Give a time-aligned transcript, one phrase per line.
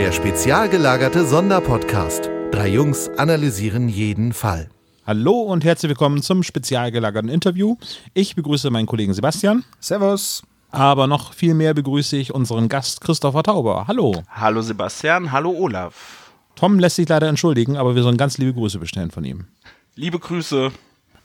[0.00, 2.30] Der spezial gelagerte Sonderpodcast.
[2.52, 4.70] Drei Jungs analysieren jeden Fall.
[5.06, 7.76] Hallo und herzlich willkommen zum spezial gelagerten Interview.
[8.14, 9.62] Ich begrüße meinen Kollegen Sebastian.
[9.78, 10.42] Servus.
[10.70, 13.84] Aber noch viel mehr begrüße ich unseren Gast Christopher Tauber.
[13.88, 14.14] Hallo.
[14.30, 16.32] Hallo Sebastian, hallo Olaf.
[16.54, 19.48] Tom lässt sich leider entschuldigen, aber wir sollen ganz liebe Grüße bestellen von ihm.
[19.96, 20.72] Liebe Grüße.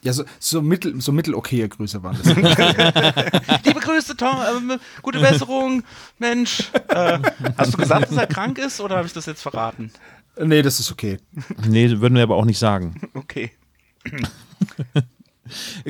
[0.05, 2.35] Ja, so, so mittel, so mittelokaye Grüße waren das.
[3.65, 4.37] Liebe Grüße, Tom.
[4.55, 5.81] Ähm, gute Besserung,
[6.19, 6.71] Mensch.
[6.89, 7.17] Äh,
[7.57, 9.91] hast du gesagt, dass er krank ist oder habe ich das jetzt verraten?
[10.39, 11.17] nee, das ist okay.
[11.67, 13.09] Nee, würden wir aber auch nicht sagen.
[13.15, 13.51] Okay.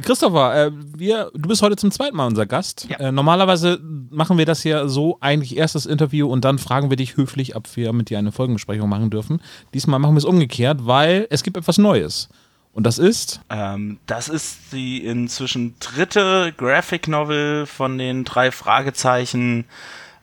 [0.01, 2.87] Christopher, äh, wir, du bist heute zum zweiten Mal unser Gast.
[2.89, 2.97] Ja.
[2.97, 6.95] Äh, normalerweise machen wir das ja so, eigentlich erst das Interview und dann fragen wir
[6.95, 9.41] dich höflich, ob wir mit dir eine Folgenbesprechung machen dürfen.
[9.73, 12.29] Diesmal machen wir es umgekehrt, weil es gibt etwas Neues.
[12.75, 19.63] Und das ist, Ähm, das ist die inzwischen dritte Graphic Novel von den drei Fragezeichen.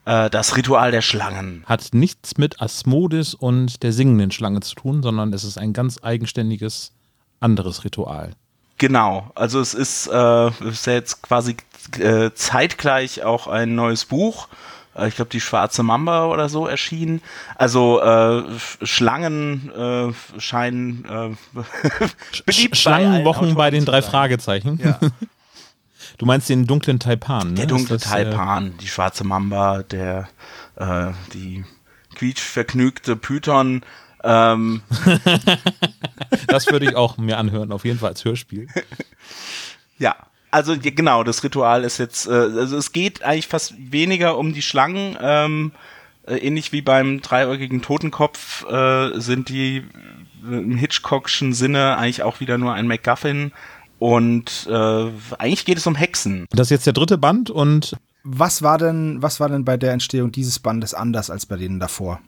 [0.05, 1.63] Äh, das Ritual der Schlangen.
[1.65, 5.99] hat nichts mit Asmodis und der singenden Schlange zu tun, sondern es ist ein ganz
[6.03, 6.91] eigenständiges
[7.39, 8.33] anderes Ritual.
[8.77, 11.57] Genau, also es ist, äh, ist ja jetzt quasi
[11.97, 14.47] äh, zeitgleich auch ein neues Buch.
[14.95, 17.21] Äh, ich glaube, die Schwarze Mamba oder so erschienen.
[17.55, 18.43] Also äh,
[18.83, 21.59] Schlangen äh, scheinen äh,
[22.45, 24.11] bei Schlangenwochen bei Autoren den drei sein.
[24.11, 24.79] Fragezeichen.
[24.83, 24.99] Ja.
[26.19, 27.53] Du meinst den dunklen Taipan, ne?
[27.55, 30.29] Der dunkle das, äh, Taipan, die Schwarze Mamba, der
[30.75, 31.65] äh, die
[32.13, 33.83] quietschvergnügte Python.
[34.23, 34.83] Ähm,
[36.47, 38.67] Das würde ich auch mir anhören, auf jeden Fall als Hörspiel.
[39.97, 40.15] Ja,
[40.53, 44.61] also genau, das Ritual ist jetzt, äh, also es geht eigentlich fast weniger um die
[44.61, 45.71] Schlangen, ähm,
[46.27, 49.83] äh, ähnlich wie beim dreiäugigen Totenkopf äh, sind die
[50.43, 53.51] im Hitchcockschen Sinne eigentlich auch wieder nur ein MacGuffin
[53.97, 55.05] und äh,
[55.37, 56.45] eigentlich geht es um Hexen.
[56.51, 59.91] Das ist jetzt der dritte Band und Was war denn, was war denn bei der
[59.91, 62.19] Entstehung dieses Bandes anders als bei denen davor?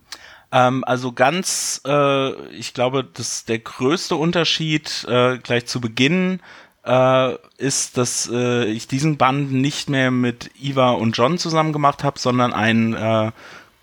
[0.51, 6.39] Ähm, also ganz, äh, ich glaube, das der größte Unterschied äh, gleich zu Beginn
[6.85, 12.03] äh, ist, dass äh, ich diesen Band nicht mehr mit Iva und John zusammen gemacht
[12.03, 13.31] habe, sondern einen äh,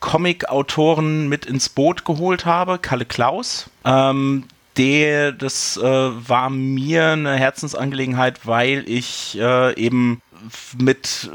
[0.01, 3.71] Comic-Autoren mit ins Boot geholt habe, Kalle Klaus.
[3.85, 4.45] Ähm,
[4.77, 10.23] der, das äh, war mir eine Herzensangelegenheit, weil ich äh, eben
[10.79, 11.31] mit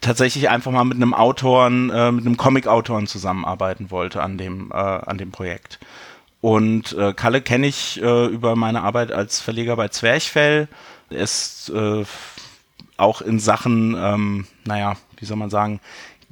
[0.00, 4.74] tatsächlich einfach mal mit einem Autoren, äh, mit einem Comic-Autoren zusammenarbeiten wollte an dem, äh,
[4.74, 5.78] an dem Projekt.
[6.46, 10.68] Und äh, Kalle kenne ich äh, über meine Arbeit als Verleger bei Zwerchfell.
[11.10, 12.04] Er ist äh,
[12.96, 15.80] auch in Sachen, ähm, naja, wie soll man sagen,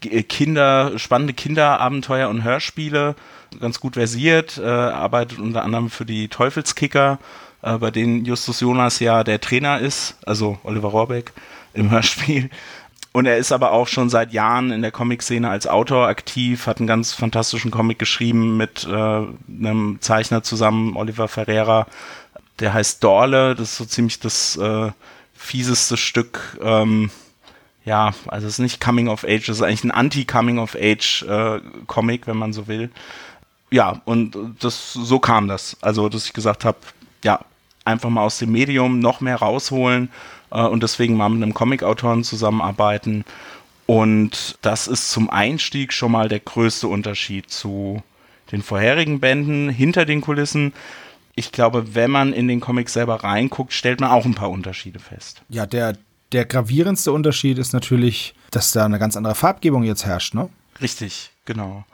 [0.04, 3.16] äh, Kinder, spannende Kinderabenteuer und Hörspiele
[3.58, 7.18] ganz gut versiert, äh, arbeitet unter anderem für die Teufelskicker,
[7.62, 11.32] äh, bei denen Justus Jonas ja der Trainer ist, also Oliver Rohrbeck
[11.72, 12.50] im Hörspiel.
[13.14, 16.78] Und er ist aber auch schon seit Jahren in der Comic-Szene als Autor aktiv, hat
[16.78, 21.86] einen ganz fantastischen Comic geschrieben mit äh, einem Zeichner zusammen, Oliver Ferreira.
[22.58, 24.90] Der heißt Dorle, das ist so ziemlich das äh,
[25.32, 26.58] fieseste Stück.
[26.60, 27.12] Ähm,
[27.84, 31.22] ja, also es ist nicht Coming of Age, es ist eigentlich ein Anti-Coming of Age
[31.22, 32.90] äh, Comic, wenn man so will.
[33.70, 35.76] Ja, und das so kam das.
[35.82, 36.78] Also, dass ich gesagt habe,
[37.22, 37.38] ja,
[37.84, 40.10] einfach mal aus dem Medium noch mehr rausholen
[40.54, 43.24] äh, und deswegen mal mit einem Comic-Autoren zusammenarbeiten.
[43.86, 48.02] Und das ist zum Einstieg schon mal der größte Unterschied zu
[48.50, 50.72] den vorherigen Bänden hinter den Kulissen.
[51.34, 55.00] Ich glaube, wenn man in den Comic selber reinguckt, stellt man auch ein paar Unterschiede
[55.00, 55.42] fest.
[55.48, 55.98] Ja, der,
[56.32, 60.48] der gravierendste Unterschied ist natürlich, dass da eine ganz andere Farbgebung jetzt herrscht, ne?
[60.80, 61.84] Richtig, genau.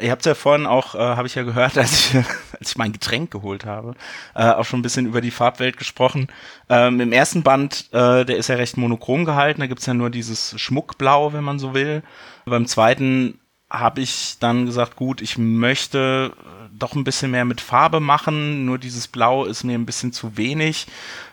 [0.00, 2.16] Ihr habt ja vorhin auch, äh, habe ich ja gehört, als ich,
[2.58, 3.94] als ich mein Getränk geholt habe,
[4.34, 6.28] äh, auch schon ein bisschen über die Farbwelt gesprochen.
[6.68, 10.10] Ähm, Im ersten Band, äh, der ist ja recht monochrom gehalten, da gibt's ja nur
[10.10, 12.02] dieses Schmuckblau, wenn man so will.
[12.44, 13.38] Beim zweiten
[13.70, 16.32] habe ich dann gesagt, gut, ich möchte
[16.76, 20.36] doch ein bisschen mehr mit Farbe machen, nur dieses Blau ist mir ein bisschen zu
[20.36, 20.86] wenig.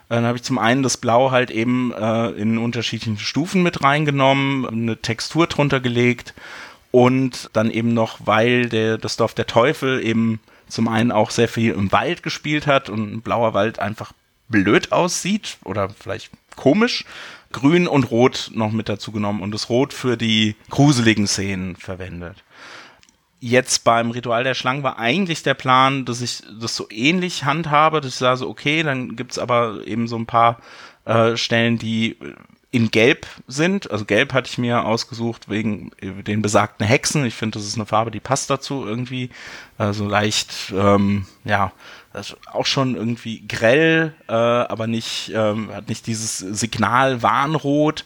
[0.10, 3.84] Äh, Dann habe ich zum einen das Blau halt eben äh, in unterschiedlichen Stufen mit
[3.84, 6.36] reingenommen, eine Textur drunter gelegt
[6.92, 11.48] und dann eben noch, weil der, das Dorf der Teufel eben zum einen auch sehr
[11.48, 14.14] viel im Wald gespielt hat und ein blauer Wald einfach
[14.48, 17.06] blöd aussieht oder vielleicht komisch,
[17.52, 22.44] grün und rot noch mit dazu genommen und das Rot für die gruseligen Szenen verwendet.
[23.40, 28.00] Jetzt beim Ritual der Schlangen war eigentlich der Plan, dass ich das so ähnlich handhabe,
[28.00, 30.60] dass ich sage, so, okay, dann gibt's aber eben so ein paar
[31.06, 32.18] äh, Stellen, die
[32.72, 33.92] in Gelb sind.
[33.92, 37.26] Also Gelb hatte ich mir ausgesucht wegen äh, den besagten Hexen.
[37.26, 39.30] Ich finde, das ist eine Farbe, die passt dazu irgendwie.
[39.78, 41.74] Also leicht, ähm, ja,
[42.14, 48.06] also auch schon irgendwie grell, äh, aber nicht, ähm, hat nicht dieses Signal Warnrot.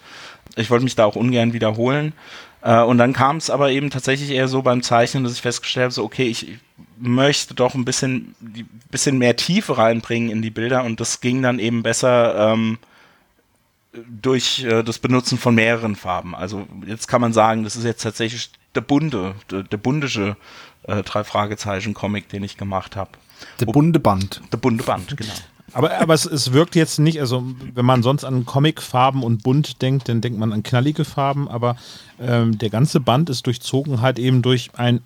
[0.56, 2.14] ich wollte mich da auch ungern wiederholen.
[2.62, 5.86] Äh, und dann kam es aber eben tatsächlich eher so beim Zeichnen, dass ich festgestellt
[5.86, 6.58] habe, so okay, ich
[6.98, 11.44] möchte doch ein bisschen, die, bisschen mehr Tiefe reinbringen in die Bilder und das ging
[11.44, 12.80] dann eben besser ähm,
[14.22, 16.36] durch äh, das Benutzen von mehreren Farben.
[16.36, 20.38] Also jetzt kann man sagen, das ist jetzt tatsächlich der bunte, der, der bundische
[20.84, 23.12] äh, drei Fragezeichen Comic, den ich gemacht habe.
[23.60, 24.42] Der bunte Band.
[24.52, 25.34] Der bunte Band, genau.
[25.74, 27.44] Aber, aber es, es wirkt jetzt nicht, also
[27.74, 31.76] wenn man sonst an Comicfarben und bunt denkt, dann denkt man an knallige Farben, aber
[32.20, 35.02] ähm, der ganze Band ist durchzogen halt eben durch ein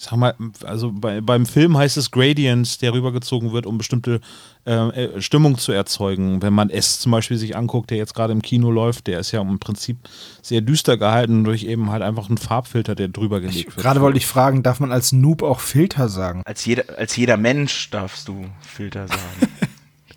[0.00, 4.22] ich sag mal, also bei, beim Film heißt es Gradients, der rübergezogen wird, um bestimmte
[4.64, 6.40] äh, äh, Stimmung zu erzeugen.
[6.40, 9.30] Wenn man S zum Beispiel sich anguckt, der jetzt gerade im Kino läuft, der ist
[9.32, 9.98] ja im Prinzip
[10.40, 13.76] sehr düster gehalten durch eben halt einfach einen Farbfilter, der drüber gelegt Ich, wird.
[13.76, 16.40] gerade wollte ich fragen, darf man als Noob auch Filter sagen?
[16.46, 19.52] Als jeder, als jeder Mensch darfst du Filter sagen.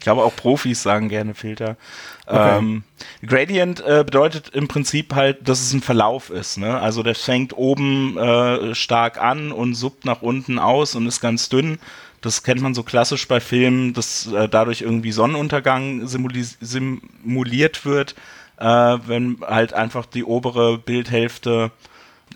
[0.03, 1.77] ich glaube, auch Profis sagen gerne Filter.
[2.25, 2.57] Okay.
[2.57, 2.83] Ähm,
[3.25, 6.57] Gradient äh, bedeutet im Prinzip halt, dass es ein Verlauf ist.
[6.57, 6.77] Ne?
[6.77, 11.47] Also der fängt oben äh, stark an und suppt nach unten aus und ist ganz
[11.47, 11.79] dünn.
[12.19, 18.13] Das kennt man so klassisch bei Filmen, dass äh, dadurch irgendwie Sonnenuntergang simuli- simuliert wird,
[18.57, 21.71] äh, wenn halt einfach die obere Bildhälfte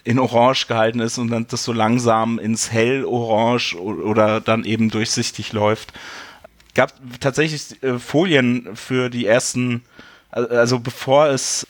[0.05, 5.51] in Orange gehalten ist und dann das so langsam ins Hellorange oder dann eben durchsichtig
[5.51, 5.91] läuft.
[6.77, 9.81] Gab tatsächlich äh, Folien für die ersten,
[10.29, 11.65] al- also bevor es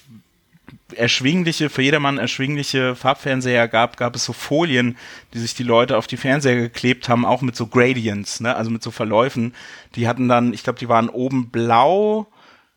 [0.96, 4.98] erschwingliche, für jedermann erschwingliche Farbfernseher gab, gab es so Folien,
[5.34, 8.54] die sich die Leute auf die Fernseher geklebt haben, auch mit so Gradients, ne?
[8.54, 9.54] also mit so Verläufen.
[9.96, 12.28] Die hatten dann, ich glaube, die waren oben blau,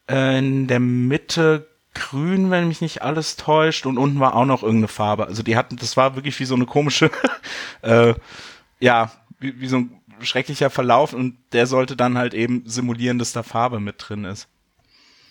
[0.09, 4.63] äh, in der Mitte grün, wenn mich nicht alles täuscht, und unten war auch noch
[4.63, 5.27] irgendeine Farbe.
[5.27, 7.11] Also die hatten, das war wirklich wie so eine komische,
[7.83, 8.15] äh,
[8.79, 9.11] ja,
[9.41, 13.43] wie, wie so ein schrecklicher Verlauf und der sollte dann halt eben simulieren, dass da
[13.43, 14.49] Farbe mit drin ist.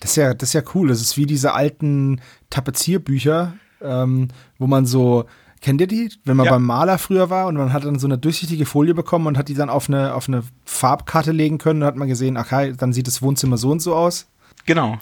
[0.00, 0.88] Das ist ja, das ist ja cool.
[0.88, 4.28] Das ist wie diese alten Tapezierbücher, ähm,
[4.58, 5.26] wo man so,
[5.60, 6.10] kennt ihr die?
[6.24, 6.52] Wenn man Ja.
[6.52, 9.48] beim Maler früher war und man hat dann so eine durchsichtige Folie bekommen und hat
[9.48, 12.72] die dann auf eine, auf eine Farbkarte legen können, dann hat man gesehen, ach, hi,
[12.74, 14.26] dann sieht das Wohnzimmer so und so aus.
[14.64, 14.98] Genau.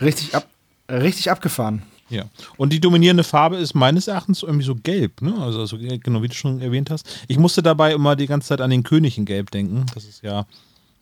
[0.00, 0.46] Richtig ab,
[0.90, 1.82] richtig abgefahren.
[2.08, 2.24] Ja.
[2.56, 5.34] Und die dominierende Farbe ist meines Erachtens irgendwie so gelb, ne?
[5.40, 7.24] Also, also genau wie du schon erwähnt hast.
[7.28, 9.86] Ich musste dabei immer die ganze Zeit an den König in Gelb denken.
[9.94, 10.46] Das ist ja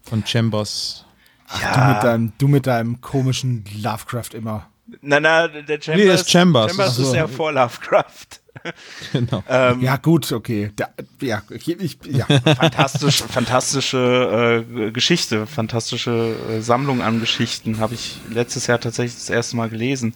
[0.02, 1.04] von Chambers.
[1.48, 4.66] Du, mit deinem, du mit deinem komischen Lovecraft immer.
[5.02, 6.70] Na, na, der Chambers, Nee, ist Chambers.
[6.70, 7.02] Chambers Ach so.
[7.02, 8.40] ist ja vor Lovecraft.
[9.12, 9.42] Genau.
[9.48, 10.70] Ähm, Ja, gut, okay.
[10.76, 10.88] Da,
[11.20, 12.24] ja, ich, ich, ja.
[12.24, 19.28] fantastisch, fantastische äh, Geschichte, fantastische äh, Sammlung an Geschichten habe ich letztes Jahr tatsächlich das
[19.28, 20.14] erste Mal gelesen.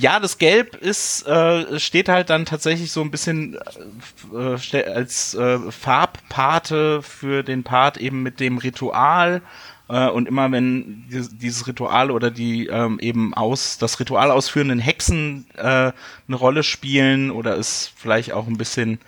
[0.00, 3.58] Ja, das Gelb ist äh, steht halt dann tatsächlich so ein bisschen
[4.34, 9.42] äh, ste- als äh, Farbpate für den Part eben mit dem Ritual.
[9.90, 14.78] Äh, und immer wenn dieses, dieses Ritual oder die ähm, eben aus das Ritual ausführenden
[14.78, 15.62] Hexen äh,
[15.92, 19.00] eine Rolle spielen oder es vielleicht auch ein bisschen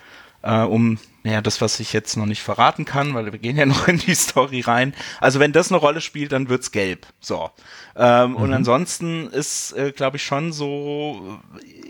[0.42, 3.66] äh, um naja, das, was ich jetzt noch nicht verraten kann, weil wir gehen ja
[3.66, 4.94] noch in die Story rein.
[5.20, 7.06] Also wenn das eine Rolle spielt, dann wird's gelb.
[7.20, 7.50] So.
[7.96, 11.38] Ähm, Und ansonsten ist, äh, glaube ich, schon so,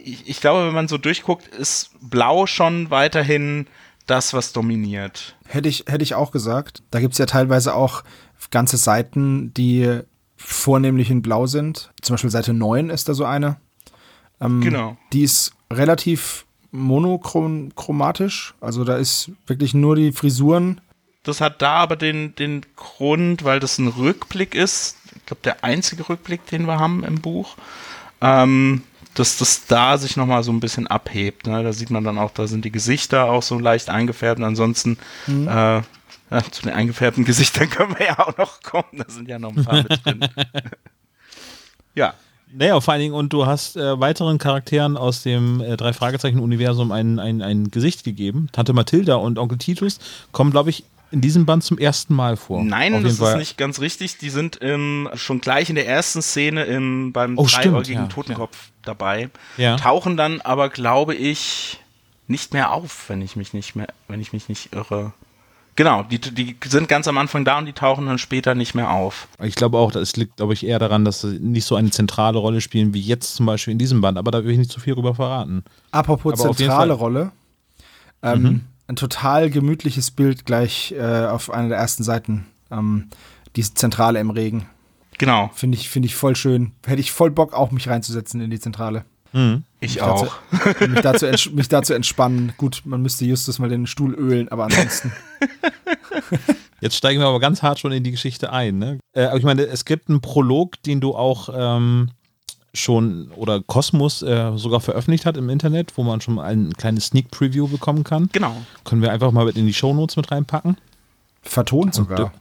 [0.05, 3.67] ich, ich glaube, wenn man so durchguckt, ist blau schon weiterhin
[4.07, 5.37] das, was dominiert.
[5.47, 6.83] Hätte ich, hätte ich auch gesagt.
[6.91, 8.03] Da gibt's ja teilweise auch
[8.51, 10.01] ganze Seiten, die
[10.37, 11.93] vornehmlich in Blau sind.
[12.03, 13.57] Zum Beispiel Seite 9 ist da so eine.
[14.41, 14.97] Ähm, Genau.
[15.13, 18.55] Die ist relativ monochromatisch.
[18.61, 20.81] Also da ist wirklich nur die Frisuren.
[21.23, 24.97] Das hat da aber den, den Grund, weil das ein Rückblick ist.
[25.15, 27.57] Ich glaube, der einzige Rückblick, den wir haben im Buch.
[28.21, 28.83] Ähm,
[29.15, 31.47] dass das da sich nochmal so ein bisschen abhebt.
[31.47, 31.63] Ne?
[31.63, 34.41] Da sieht man dann auch, da sind die Gesichter auch so leicht eingefärbt.
[34.41, 34.99] Und ansonsten
[35.29, 35.83] äh,
[36.33, 38.89] ja, zu den eingefärbten Gesichtern können wir ja auch noch kommen.
[38.93, 40.27] Da sind ja noch ein paar mit drin.
[41.95, 42.15] ja.
[42.55, 47.19] Naja, vor allen Dingen, und du hast äh, weiteren Charakteren aus dem äh, Drei-Fragezeichen-Universum ein,
[47.19, 48.49] ein, ein Gesicht gegeben.
[48.53, 49.99] Tante Mathilda und Onkel Titus
[50.33, 52.65] kommen, glaube ich, in diesem Band zum ersten Mal vor.
[52.65, 53.39] Nein, das jeden ist Fall.
[53.39, 54.19] nicht ganz richtig.
[54.19, 58.09] Die sind ähm, schon gleich in der ersten Szene im, beim Oh, stimmt, dreiäugigen ja,
[58.09, 59.31] Totenkopf dabei.
[59.59, 59.77] Ja.
[59.77, 61.79] Tauchen dann aber, glaube ich,
[62.29, 65.13] nicht mehr auf, wenn ich mich nicht mehr, wenn ich mich nicht irre.
[65.75, 68.91] Genau, die, die sind ganz am Anfang da und die tauchen dann später nicht mehr
[68.91, 69.27] auf.
[69.43, 72.39] Ich glaube auch, das liegt, glaube ich, eher daran, dass sie nicht so eine zentrale
[72.39, 74.19] Rolle spielen wie jetzt zum Beispiel in diesem Band.
[74.19, 75.65] Aber da will ich nicht zu viel drüber verraten.
[75.91, 76.99] Apropos Aber zentrale Mhm.
[77.01, 77.33] Rolle.
[78.23, 82.47] Ähm, Ein total gemütliches Bild gleich äh, auf einer der ersten Seiten.
[82.71, 83.09] Ähm,
[83.57, 84.67] die Zentrale im Regen.
[85.19, 86.73] Genau, Finde ich, finde ich voll schön.
[86.85, 89.05] Hätte ich voll Bock, auch mich reinzusetzen in die Zentrale.
[89.81, 90.29] Ich Mich auch.
[90.51, 92.53] Dazu, mich, dazu mich dazu entspannen.
[92.57, 95.13] Gut, man müsste Justus mal den Stuhl ölen, aber ansonsten.
[96.81, 98.79] Jetzt steigen wir aber ganz hart schon in die Geschichte ein.
[98.79, 98.99] Ne?
[99.13, 102.11] Äh, aber ich meine, es gibt einen Prolog, den du auch ähm,
[102.75, 107.07] schon oder Cosmos äh, sogar veröffentlicht hat im Internet, wo man schon mal ein kleines
[107.07, 108.31] Sneak Preview bekommen kann.
[108.33, 108.57] Genau.
[108.85, 110.77] Können wir einfach mal in die Shownotes mit reinpacken.
[111.43, 112.33] Vertont sogar.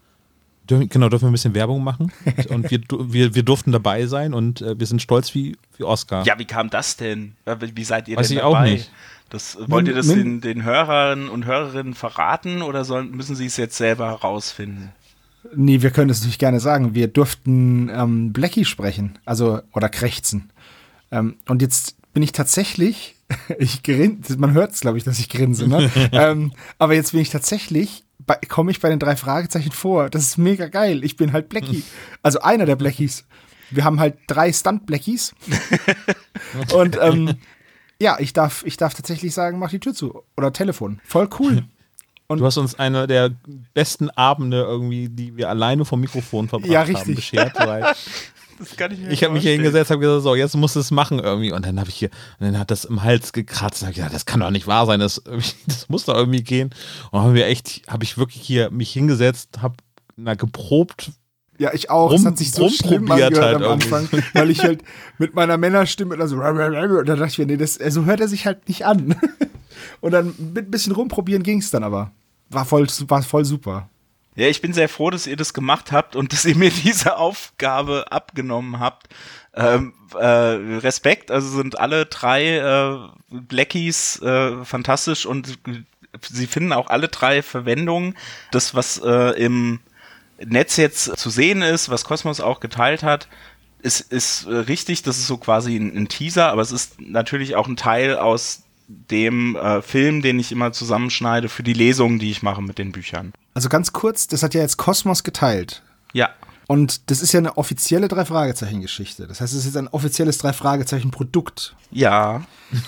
[0.72, 2.12] Dür genau, dürfen wir ein bisschen Werbung machen.
[2.50, 6.24] Und wir, wir, wir durften dabei sein und äh, wir sind stolz wie, wie Oscar.
[6.26, 7.34] Ja, wie kam das denn?
[7.46, 8.58] Äh, Wie seid ihr Weiß denn ich dabei?
[8.60, 8.90] auch nicht.
[9.30, 13.46] Das, wollt ihr das Min- den, den Hörern und Hörerinnen verraten oder sollen, müssen sie
[13.46, 14.92] es jetzt selber herausfinden?
[15.56, 16.96] Nee, wir können es natürlich gerne sagen.
[16.96, 20.50] Wir durften ähm, Blackie sprechen, also oder krächzen.
[21.12, 23.16] Ähm, und jetzt bin ich tatsächlich,
[23.60, 25.90] ich grinse, man hört es, glaube ich, dass ich grinse, ne?
[26.12, 28.04] ähm, aber jetzt bin ich tatsächlich,
[28.48, 30.10] komme ich bei den drei Fragezeichen vor.
[30.10, 31.04] Das ist mega geil.
[31.04, 31.84] Ich bin halt Blackie.
[32.24, 33.26] Also einer der Blackies.
[33.72, 35.34] Wir haben halt drei Stunt-Blackies.
[36.76, 37.36] und ähm,
[38.00, 40.24] ja, ich darf, ich darf tatsächlich sagen, mach die Tür zu.
[40.38, 41.00] Oder Telefon.
[41.04, 41.64] Voll cool.
[42.38, 43.32] Du hast uns einer der
[43.74, 47.16] besten Abende irgendwie, die wir alleine vom Mikrofon verbracht Ja, haben, richtig.
[47.16, 47.54] beschert.
[47.60, 47.94] Weil
[48.62, 50.80] Das kann ich mir ich habe mich hier hingesetzt, habe gesagt, so, jetzt musst du
[50.80, 51.52] es machen irgendwie.
[51.52, 53.82] Und dann habe ich hier, und dann hat das im Hals gekratzt.
[53.82, 55.22] Und hab ich gesagt, das kann doch nicht wahr sein, das,
[55.68, 56.68] das muss doch irgendwie gehen.
[57.12, 59.76] Und dann haben wir echt, habe ich wirklich hier mich hingesetzt, habe
[60.16, 61.12] na, geprobt,
[61.58, 62.12] Ja, ich auch.
[62.12, 63.94] Rum- es hat sich so schlimm rumprobiert angehört halt am irgendwie.
[63.96, 64.84] Anfang, weil ich halt
[65.18, 68.28] mit meiner Männerstimme dann so, und da dachte ich mir, nee, das, so hört er
[68.28, 69.16] sich halt nicht an.
[70.00, 72.12] Und dann mit ein bisschen rumprobieren ging es dann aber.
[72.50, 73.90] War voll, war voll super.
[74.36, 77.18] Ja, ich bin sehr froh, dass ihr das gemacht habt und dass ihr mir diese
[77.18, 79.10] Aufgabe abgenommen habt.
[79.54, 82.98] Ähm, äh, Respekt, also sind alle drei äh,
[83.30, 85.60] Blackies äh, fantastisch und
[86.22, 88.16] sie finden auch alle drei Verwendung.
[88.52, 89.80] Das, was äh, im
[90.44, 93.28] Netz jetzt zu sehen ist, was Cosmos auch geteilt hat,
[93.82, 97.56] ist, ist äh, richtig, das ist so quasi ein, ein Teaser, aber es ist natürlich
[97.56, 98.64] auch ein Teil aus
[99.10, 102.92] dem äh, Film, den ich immer zusammenschneide für die Lesungen, die ich mache mit den
[102.92, 103.34] Büchern.
[103.54, 105.84] Also ganz kurz, das hat ja jetzt Kosmos geteilt.
[106.14, 106.30] Ja,
[106.68, 109.28] Und das ist ja eine offizielle Drei-Fragezeichen-Geschichte.
[109.28, 111.76] Das heißt, es ist jetzt ein offizielles Drei-Fragezeichen-Produkt.
[111.92, 112.44] ja.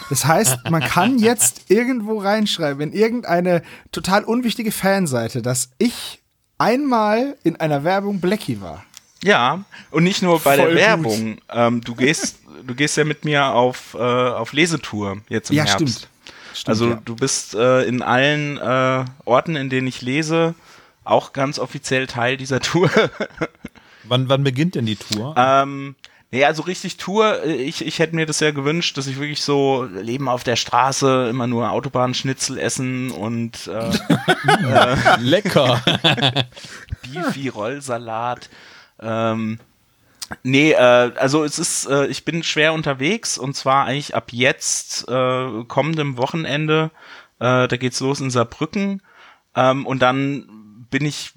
[0.10, 6.22] Das heißt, man kann jetzt irgendwo reinschreiben, in irgendeine total unwichtige Fanseite, dass ich
[6.57, 8.86] einmal in einer Werbung Blackie war.
[9.22, 11.05] Ja, und nicht nur bei Voll der gut.
[11.05, 11.38] Werbung.
[11.50, 15.63] Ähm, du gehst, du gehst ja mit mir auf, äh, auf Lesetour jetzt im Ja,
[15.65, 15.75] Herbst.
[15.75, 16.08] stimmt.
[16.55, 17.01] Stimmt, also ja.
[17.03, 20.53] du bist äh, in allen äh, Orten, in denen ich lese,
[21.03, 22.89] auch ganz offiziell Teil dieser Tour.
[24.03, 25.34] wann, wann beginnt denn die Tour?
[25.36, 25.96] ähm,
[26.32, 29.41] nee, also richtig Tour, äh, ich, ich hätte mir das ja gewünscht, dass ich wirklich
[29.41, 33.91] so Leben auf der Straße, immer nur Autobahnschnitzel essen und äh,
[35.20, 35.82] Lecker.
[37.01, 38.50] Beefy Rollsalat.
[39.01, 39.60] Ähm,
[40.44, 45.08] nee, äh, also es ist, äh, ich bin schwer unterwegs und zwar eigentlich ab jetzt,
[45.08, 46.92] äh, kommendem Wochenende,
[47.39, 49.01] äh, da geht's los in Saarbrücken
[49.56, 51.34] ähm, und dann bin ich,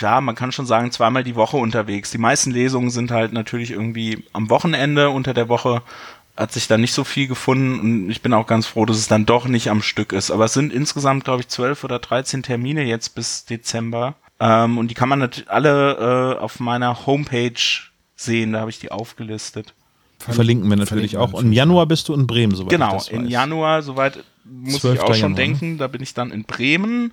[0.00, 2.10] ja, man kann schon sagen, zweimal die Woche unterwegs.
[2.10, 5.82] Die meisten Lesungen sind halt natürlich irgendwie am Wochenende, unter der Woche
[6.36, 9.08] hat sich da nicht so viel gefunden und ich bin auch ganz froh, dass es
[9.08, 10.30] dann doch nicht am Stück ist.
[10.30, 14.14] Aber es sind insgesamt, glaube ich, zwölf oder 13 Termine jetzt bis Dezember.
[14.38, 17.52] Ähm, und die kann man natürlich alle äh, auf meiner Homepage
[18.16, 19.74] sehen, da habe ich die aufgelistet.
[20.18, 21.38] Verlinken wir natürlich Verlinken auch.
[21.38, 23.28] Und Im Januar bist du in Bremen, soweit ich Genau, das im.
[23.28, 25.00] Januar, soweit muss ich 12.
[25.00, 27.12] auch schon Januar, denken, da bin ich dann in Bremen.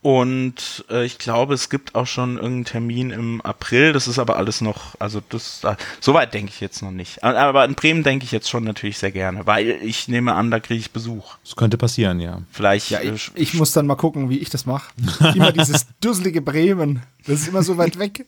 [0.00, 3.92] Und äh, ich glaube, es gibt auch schon irgendeinen Termin im April.
[3.92, 7.24] Das ist aber alles noch, also das, äh, soweit denke ich jetzt noch nicht.
[7.24, 10.52] Aber- Aber in Bremen denke ich jetzt schon natürlich sehr gerne, weil ich nehme an,
[10.52, 11.34] da kriege ich Besuch.
[11.42, 12.42] Das könnte passieren, ja.
[12.52, 12.90] Vielleicht.
[12.90, 14.92] Ja, äh, ich, ich muss dann mal gucken, wie ich das mache.
[15.34, 17.02] Immer dieses dusselige Bremen.
[17.26, 18.24] Das ist immer so weit weg.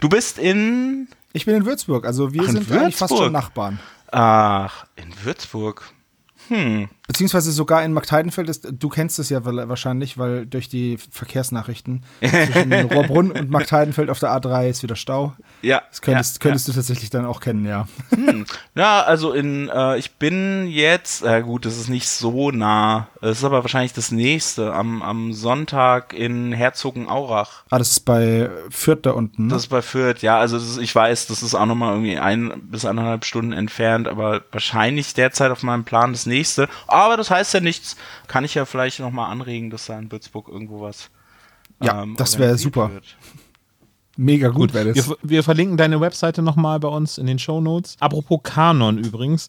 [0.00, 3.32] du bist in, Ich bin in Würzburg, also wir Ach, in sind eigentlich fast schon
[3.32, 3.78] Nachbarn.
[4.10, 5.84] ach, in Würzburg.
[7.08, 12.04] Beziehungsweise sogar in Marktheidenfeld ist, du kennst es ja wa- wahrscheinlich, weil durch die Verkehrsnachrichten
[12.20, 15.34] zwischen Rohrbrunn und Marktheidenfeld auf der A3 ist wieder Stau.
[15.62, 15.82] Ja.
[15.88, 17.88] Das könntest, ja, könntest du tatsächlich dann auch kennen, ja.
[18.74, 23.38] Ja, also in, äh, ich bin jetzt, äh, gut, das ist nicht so nah, es
[23.38, 27.64] ist aber wahrscheinlich das nächste, am, am Sonntag in Herzogenaurach.
[27.70, 29.54] Ah, das ist bei Fürth da unten, ne?
[29.54, 32.52] Das ist bei Fürth, ja, also ist, ich weiß, das ist auch nochmal irgendwie ein
[32.70, 36.68] bis eineinhalb Stunden entfernt, aber wahrscheinlich derzeit auf meinem Plan das nächste.
[36.98, 40.48] Aber das heißt ja nichts, kann ich ja vielleicht nochmal anregen, dass da in Würzburg
[40.48, 41.10] irgendwo was
[41.82, 42.92] Ja, ähm, das wäre super.
[42.92, 43.16] wird.
[44.16, 45.08] Mega gut, wäre das.
[45.08, 47.96] Wir, wir verlinken deine Webseite nochmal bei uns in den Shownotes.
[48.00, 49.48] Apropos Kanon übrigens.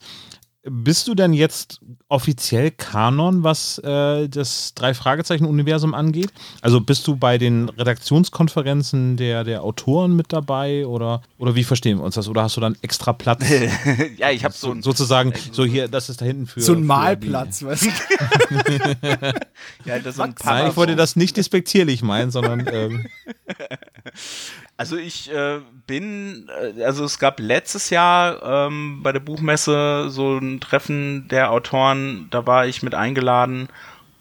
[0.63, 6.33] Bist du denn jetzt offiziell Kanon, was äh, das Drei-Fragezeichen-Universum angeht?
[6.61, 11.99] Also bist du bei den Redaktionskonferenzen der, der Autoren mit dabei oder, oder wie verstehen
[11.99, 12.27] wir uns das?
[12.27, 13.45] Oder hast du dann extra Platz?
[14.17, 16.59] ja, ich habe so ein sozusagen, so hier, das ist da hinten für.
[16.59, 17.89] so ein Malplatz, weißt du?
[19.85, 23.05] ja, das ist so ein nein, ich wollte das nicht despektierlich meinen, sondern ähm,
[24.79, 30.37] Also ich äh, bin, äh, also es gab letztes Jahr ähm, bei der Buchmesse so
[30.37, 33.69] ein Treffen der Autoren, da war ich mit eingeladen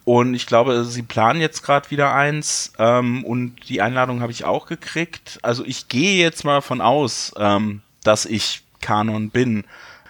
[0.05, 4.45] und ich glaube, sie planen jetzt gerade wieder eins ähm, und die Einladung habe ich
[4.45, 5.39] auch gekriegt.
[5.43, 9.65] Also ich gehe jetzt mal von aus, ähm, dass ich Kanon bin.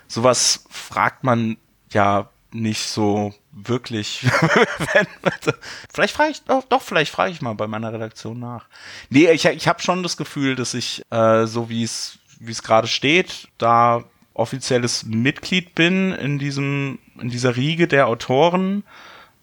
[0.06, 1.56] Sowas fragt man
[1.90, 4.20] ja nicht so wirklich.
[5.92, 8.66] vielleicht frage ich, doch, doch vielleicht frage ich mal bei meiner Redaktion nach.
[9.10, 12.62] Nee, ich, ich habe schon das Gefühl, dass ich, äh, so wie es wie es
[12.62, 14.04] gerade steht, da
[14.38, 18.84] offizielles Mitglied bin in diesem, in dieser Riege der Autoren.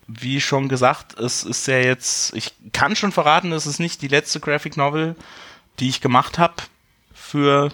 [0.07, 4.07] Wie schon gesagt, es ist ja jetzt, ich kann schon verraten, es ist nicht die
[4.07, 5.15] letzte Graphic Novel,
[5.79, 6.55] die ich gemacht habe
[7.13, 7.71] für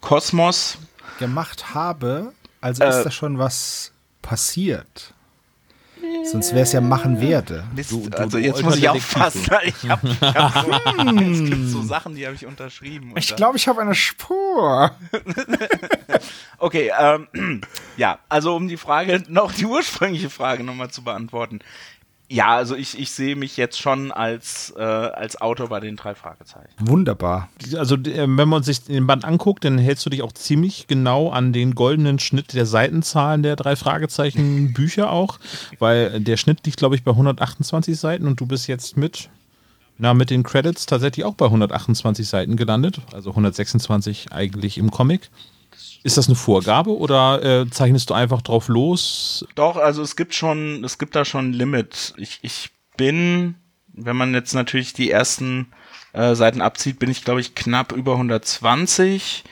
[0.00, 0.78] Kosmos.
[1.18, 5.14] Gemacht habe, also ist Äh, da schon was passiert.
[6.24, 7.64] Sonst wäre es ja machen werde.
[7.74, 9.46] Mist, Du- du- also du jetzt muss ich aufpassen.
[9.64, 10.70] Ich hab, ich hab so,
[11.32, 13.12] es gibt so Sachen, die habe ich unterschrieben.
[13.16, 14.92] Ich glaube, ich habe eine Spur.
[16.58, 17.26] Okay, ähm,
[17.96, 21.58] ja, also um die Frage, noch die ursprüngliche Frage nochmal zu beantworten.
[22.32, 26.14] Ja, also ich, ich sehe mich jetzt schon als, äh, als Autor bei den drei
[26.14, 26.70] Fragezeichen.
[26.80, 27.50] Wunderbar.
[27.76, 31.28] Also, äh, wenn man sich den Band anguckt, dann hältst du dich auch ziemlich genau
[31.28, 35.38] an den goldenen Schnitt der Seitenzahlen der drei Fragezeichen Bücher auch,
[35.78, 39.28] weil der Schnitt liegt, glaube ich, bei 128 Seiten und du bist jetzt mit,
[39.98, 45.28] na, mit den Credits tatsächlich auch bei 128 Seiten gelandet, also 126 eigentlich im Comic.
[46.04, 49.46] Ist das eine Vorgabe oder äh, zeichnest du einfach drauf los?
[49.54, 52.14] Doch, also es gibt schon, es gibt da schon ein Limit.
[52.16, 53.54] Ich, ich bin,
[53.88, 55.72] wenn man jetzt natürlich die ersten
[56.12, 59.44] äh, Seiten abzieht, bin ich, glaube ich, knapp über 120.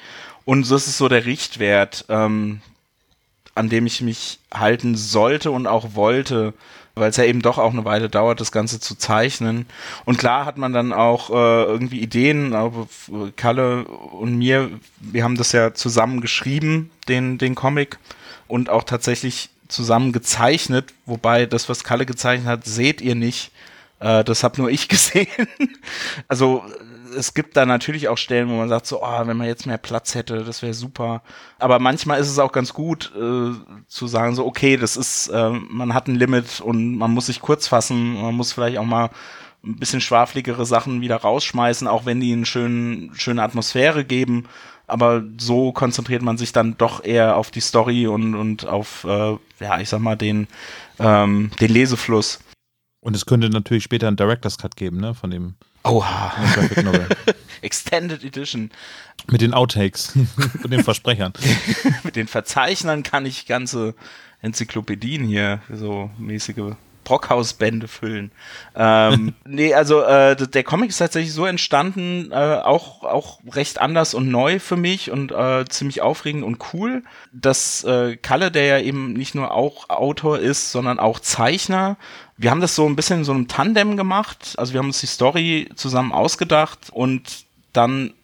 [0.45, 2.61] Und das ist so der Richtwert, ähm,
[3.55, 6.55] an dem ich mich halten sollte und auch wollte,
[7.01, 9.67] weil es ja eben doch auch eine Weile dauert, das Ganze zu zeichnen.
[10.05, 12.87] Und klar hat man dann auch äh, irgendwie Ideen, aber
[13.37, 17.99] Kalle und mir, wir haben das ja zusammen geschrieben, den, den Comic,
[18.47, 23.53] und auch tatsächlich zusammen gezeichnet, wobei das, was Kalle gezeichnet hat, seht ihr nicht.
[24.01, 25.27] Äh, das habe nur ich gesehen.
[26.29, 26.65] also
[27.17, 29.79] es gibt da natürlich auch Stellen, wo man sagt so, oh, wenn man jetzt mehr
[29.79, 31.23] Platz hätte, das wäre super.
[31.59, 33.53] Aber manchmal ist es auch ganz gut äh,
[33.87, 37.41] zu sagen so, okay, das ist, äh, man hat ein Limit und man muss sich
[37.41, 39.11] kurz fassen, man muss vielleicht auch mal
[39.65, 44.47] ein bisschen schwafligere Sachen wieder rausschmeißen, auch wenn die eine schönen, schöne Atmosphäre geben.
[44.87, 49.37] Aber so konzentriert man sich dann doch eher auf die Story und, und auf, äh,
[49.61, 50.49] ja, ich sag mal, den,
[50.99, 52.41] ähm, den Lesefluss.
[53.01, 56.33] Und es könnte natürlich später einen Director's Cut geben, ne, von dem Oha,
[56.83, 57.09] Novel.
[57.63, 58.71] Extended Edition.
[59.31, 60.15] Mit den Outtakes
[60.65, 61.33] und den Versprechern.
[62.03, 63.95] Mit den Verzeichnern kann ich ganze
[64.43, 68.31] Enzyklopädien hier, so mäßige Brockhausbände füllen.
[68.75, 74.15] Ähm, nee, also äh, der Comic ist tatsächlich so entstanden, äh, auch, auch recht anders
[74.15, 78.79] und neu für mich und äh, ziemlich aufregend und cool, dass äh, Kalle, der ja
[78.79, 81.97] eben nicht nur auch Autor ist, sondern auch Zeichner,
[82.37, 84.55] wir haben das so ein bisschen in so einem Tandem gemacht.
[84.57, 88.15] Also wir haben uns die Story zusammen ausgedacht und dann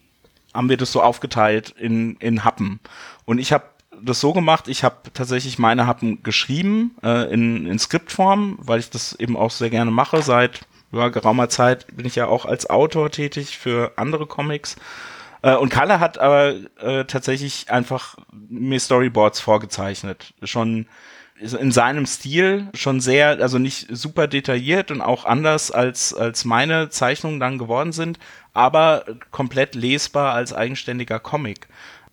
[0.55, 2.79] haben wir das so aufgeteilt in, in Happen.
[3.25, 3.65] Und ich habe
[4.01, 8.89] das so gemacht, ich habe tatsächlich meine Happen geschrieben äh, in, in Skriptform, weil ich
[8.89, 10.21] das eben auch sehr gerne mache.
[10.21, 14.75] Seit ja, geraumer Zeit bin ich ja auch als Autor tätig für andere Comics.
[15.41, 20.33] Äh, und Kalle hat aber äh, tatsächlich einfach mir Storyboards vorgezeichnet.
[20.43, 20.87] Schon
[21.39, 26.89] in seinem Stil schon sehr, also nicht super detailliert und auch anders als, als meine
[26.89, 28.17] Zeichnungen dann geworden sind,
[28.53, 31.67] aber komplett lesbar als eigenständiger Comic.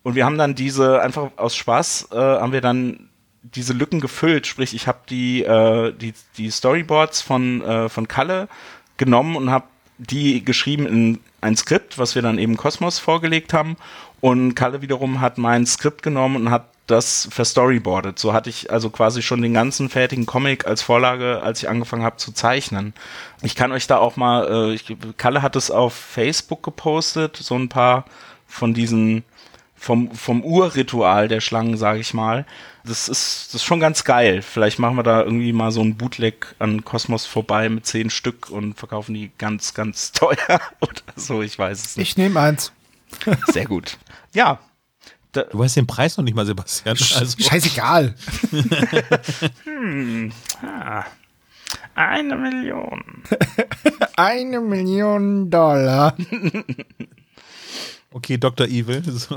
[0.04, 3.08] Und wir haben dann diese, einfach aus Spaß, äh, haben wir dann
[3.42, 4.46] diese Lücken gefüllt.
[4.46, 8.48] Sprich, ich habe die, äh, die, die Storyboards von, äh, von Kalle
[8.98, 13.76] genommen und habe die geschrieben in ein Skript, was wir dann eben Kosmos vorgelegt haben.
[14.20, 18.18] Und Kalle wiederum hat mein Skript genommen und hat das verstoryboardet.
[18.18, 22.02] So hatte ich also quasi schon den ganzen fertigen Comic als Vorlage, als ich angefangen
[22.02, 22.92] habe zu zeichnen.
[23.40, 27.54] Ich kann euch da auch mal, äh, ich, Kalle hat es auf Facebook gepostet, so
[27.54, 28.04] ein paar
[28.46, 29.24] von diesen
[29.84, 32.46] vom, vom Urritual der Schlangen, sage ich mal.
[32.86, 34.40] Das ist, das ist schon ganz geil.
[34.40, 38.50] Vielleicht machen wir da irgendwie mal so ein Bootleg an Kosmos vorbei mit zehn Stück
[38.50, 41.42] und verkaufen die ganz, ganz teuer oder so.
[41.42, 42.08] Ich weiß es nicht.
[42.08, 42.72] Ich nehme eins.
[43.52, 43.98] Sehr gut.
[44.32, 44.58] Ja.
[45.32, 46.96] Da, Du weißt den Preis noch nicht mal, Sebastian.
[46.96, 48.14] Also, Scheißegal.
[50.62, 51.04] ah,
[51.94, 53.04] eine Million.
[54.16, 56.16] Eine Million Dollar.
[58.14, 58.66] Okay, Dr.
[58.66, 59.02] Evil.
[59.10, 59.36] So.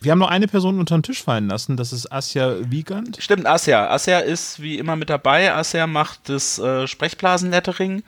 [0.00, 3.16] Wir haben noch eine Person unter den Tisch fallen lassen, das ist Asja Wiegand.
[3.20, 3.88] Stimmt, Asja.
[3.90, 5.54] Asja ist wie immer mit dabei.
[5.54, 8.02] Asja macht das äh, Sprechblasenlettering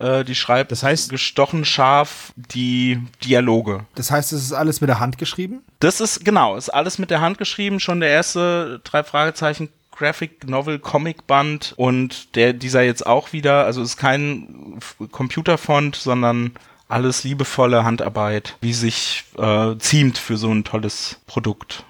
[0.00, 3.86] Äh, die schreibt Das heißt- gestochen scharf die Dialoge.
[3.94, 5.62] Das heißt, es ist alles mit der Hand geschrieben?
[5.78, 10.46] Das ist, genau, ist alles mit der Hand geschrieben, schon der erste drei Fragezeichen Graphic
[10.48, 14.78] Novel Comic Band und der, dieser jetzt auch wieder, also ist kein
[15.12, 16.50] Computerfont, sondern
[16.88, 21.84] alles liebevolle Handarbeit, wie sich äh, ziemt für so ein tolles Produkt.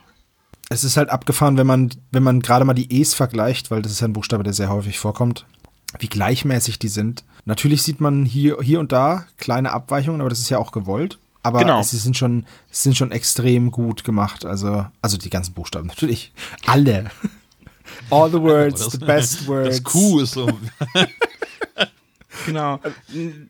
[0.69, 3.93] Es ist halt abgefahren, wenn man, wenn man gerade mal die E's vergleicht, weil das
[3.93, 5.47] ist ja ein Buchstabe, der sehr häufig vorkommt,
[5.99, 7.25] wie gleichmäßig die sind.
[7.45, 11.19] Natürlich sieht man hier, hier und da kleine Abweichungen, aber das ist ja auch gewollt.
[11.45, 11.81] Aber Genau.
[11.83, 14.45] sie sind schon, sind schon extrem gut gemacht.
[14.45, 16.33] Also, also die ganzen Buchstaben, natürlich.
[16.67, 17.11] Alle.
[18.11, 19.81] All the words, the best words.
[19.81, 20.49] Das Q ist so.
[22.47, 22.81] Genau.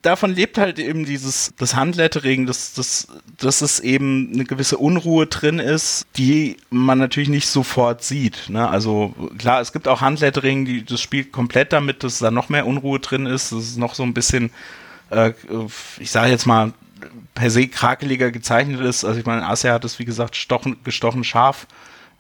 [0.03, 5.27] Davon lebt halt eben dieses, das Handlettering, dass, dass, dass es eben eine gewisse Unruhe
[5.27, 8.49] drin ist, die man natürlich nicht sofort sieht.
[8.49, 8.69] Ne?
[8.69, 12.67] Also klar, es gibt auch Handlettering, die, das spielt komplett damit, dass da noch mehr
[12.67, 14.51] Unruhe drin ist, dass es noch so ein bisschen,
[15.11, 15.33] äh,
[15.99, 16.73] ich sage jetzt mal,
[17.35, 19.05] per se krakeliger gezeichnet ist.
[19.05, 21.67] Also ich meine, Asia hat es, wie gesagt, stochen, gestochen scharf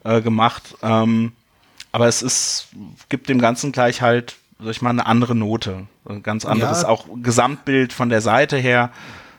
[0.05, 0.77] äh, gemacht.
[0.83, 1.33] Ähm,
[1.93, 2.69] aber es ist,
[3.09, 5.87] gibt dem Ganzen gleich halt, sag ich mal, eine andere Note.
[6.09, 6.89] Ein ganz anderes, Ja.
[6.89, 8.91] auch Gesamtbild von der Seite her.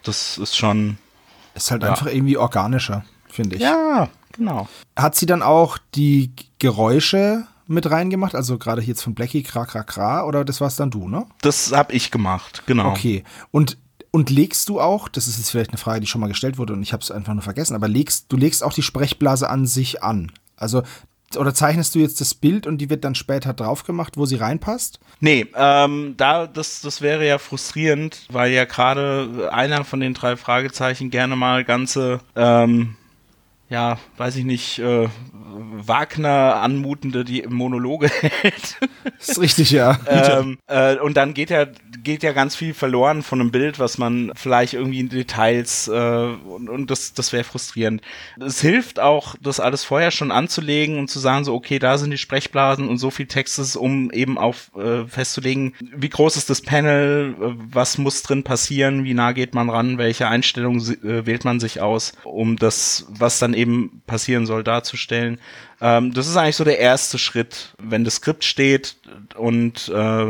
[0.03, 0.97] Das ist schon.
[1.55, 1.89] Ist halt Ja.
[1.89, 3.61] einfach irgendwie organischer, finde ich.
[3.63, 4.67] Ja, genau.
[4.95, 8.35] Hat sie dann auch die Geräusche mit reingemacht?
[8.35, 11.25] Also gerade hier jetzt von Blackie, kra, kra, kra, oder das war's dann du, ne?
[11.41, 12.89] Das habe ich gemacht, genau.
[12.91, 13.23] Okay.
[13.51, 13.77] Und,
[14.11, 16.73] und legst du auch, das ist jetzt vielleicht eine Frage, die schon mal gestellt wurde
[16.73, 19.65] und ich habe es einfach nur vergessen, aber legst, du legst auch die Sprechblase an
[19.65, 20.31] sich an.
[20.55, 20.83] Also,
[21.35, 24.35] oder zeichnest du jetzt das Bild und die wird dann später drauf gemacht, wo sie
[24.35, 24.99] reinpasst?
[25.19, 30.37] Nee, ähm, da, das, das wäre ja frustrierend, weil ja gerade einer von den drei
[30.37, 32.95] Fragezeichen gerne mal ganze, ähm,
[33.69, 35.09] ja, weiß ich nicht, äh,
[35.59, 38.09] Wagner anmutende die Monologe
[38.41, 38.77] hält.
[39.17, 39.99] Das ist richtig, ja.
[40.07, 41.65] ähm, äh, und dann geht ja,
[42.03, 45.91] geht ja ganz viel verloren von einem Bild, was man vielleicht irgendwie in Details äh,
[45.91, 48.01] und, und das, das wäre frustrierend.
[48.39, 52.11] Es hilft auch, das alles vorher schon anzulegen und zu sagen, so, okay, da sind
[52.11, 56.49] die Sprechblasen und so viel Text ist, um eben auf äh, festzulegen, wie groß ist
[56.49, 61.25] das Panel, äh, was muss drin passieren, wie nah geht man ran, welche Einstellungen äh,
[61.25, 65.39] wählt man sich aus, um das, was dann eben passieren soll, darzustellen.
[65.81, 68.97] Ähm, das ist eigentlich so der erste Schritt, wenn das Skript steht
[69.35, 70.25] und äh,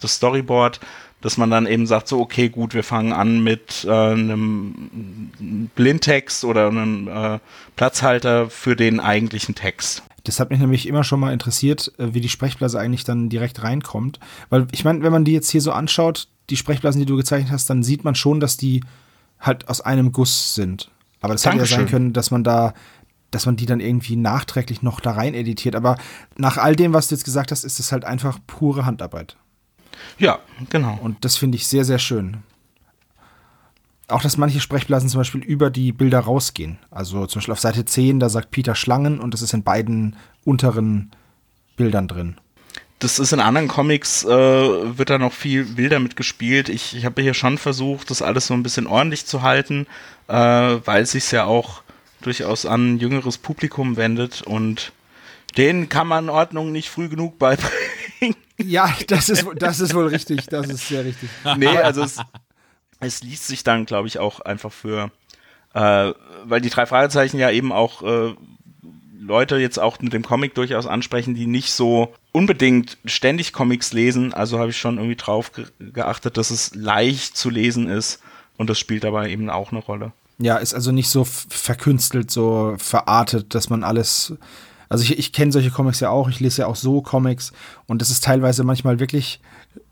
[0.00, 0.80] das Storyboard,
[1.20, 6.44] dass man dann eben sagt, so, okay, gut, wir fangen an mit äh, einem Blindtext
[6.44, 7.38] oder einem äh,
[7.76, 10.02] Platzhalter für den eigentlichen Text.
[10.24, 13.62] Das hat mich nämlich immer schon mal interessiert, äh, wie die Sprechblase eigentlich dann direkt
[13.62, 14.20] reinkommt.
[14.50, 17.52] Weil ich meine, wenn man die jetzt hier so anschaut, die Sprechblasen, die du gezeichnet
[17.52, 18.82] hast, dann sieht man schon, dass die
[19.40, 20.90] halt aus einem Guss sind.
[21.20, 22.74] Aber das hätte ja sein können, dass man da,
[23.30, 25.74] dass man die dann irgendwie nachträglich noch da rein editiert.
[25.74, 25.96] Aber
[26.36, 29.36] nach all dem, was du jetzt gesagt hast, ist es halt einfach pure Handarbeit.
[30.18, 30.38] Ja,
[30.70, 30.98] genau.
[31.02, 32.38] Und das finde ich sehr, sehr schön.
[34.06, 36.78] Auch, dass manche Sprechblasen zum Beispiel über die Bilder rausgehen.
[36.90, 40.16] Also zum Beispiel auf Seite 10, da sagt Peter Schlangen und das ist in beiden
[40.44, 41.10] unteren
[41.76, 42.36] Bildern drin.
[42.98, 46.68] Das ist in anderen Comics, äh, wird da noch viel wilder mitgespielt.
[46.68, 49.86] Ich, ich habe hier schon versucht, das alles so ein bisschen ordentlich zu halten,
[50.26, 51.82] äh, weil es sich ja auch
[52.20, 54.92] durchaus an ein jüngeres Publikum wendet und
[55.56, 57.72] denen kann man Ordnung nicht früh genug beibringen.
[58.60, 60.46] Ja, das ist, das ist wohl richtig.
[60.46, 61.30] Das ist sehr richtig.
[61.56, 62.18] nee, also es,
[62.98, 65.12] es liest sich dann, glaube ich, auch einfach für,
[65.74, 68.34] äh, weil die drei Fragezeichen ja eben auch äh,
[69.20, 74.32] Leute jetzt auch mit dem Comic durchaus ansprechen, die nicht so unbedingt ständig Comics lesen.
[74.32, 78.20] Also habe ich schon irgendwie drauf ge geachtet, dass es leicht zu lesen ist
[78.56, 80.12] und das spielt dabei eben auch eine Rolle.
[80.38, 84.34] Ja, ist also nicht so verkünstelt, so verartet, dass man alles.
[84.88, 87.52] Also ich, ich kenne solche Comics ja auch, ich lese ja auch so Comics
[87.86, 89.40] und es ist teilweise manchmal wirklich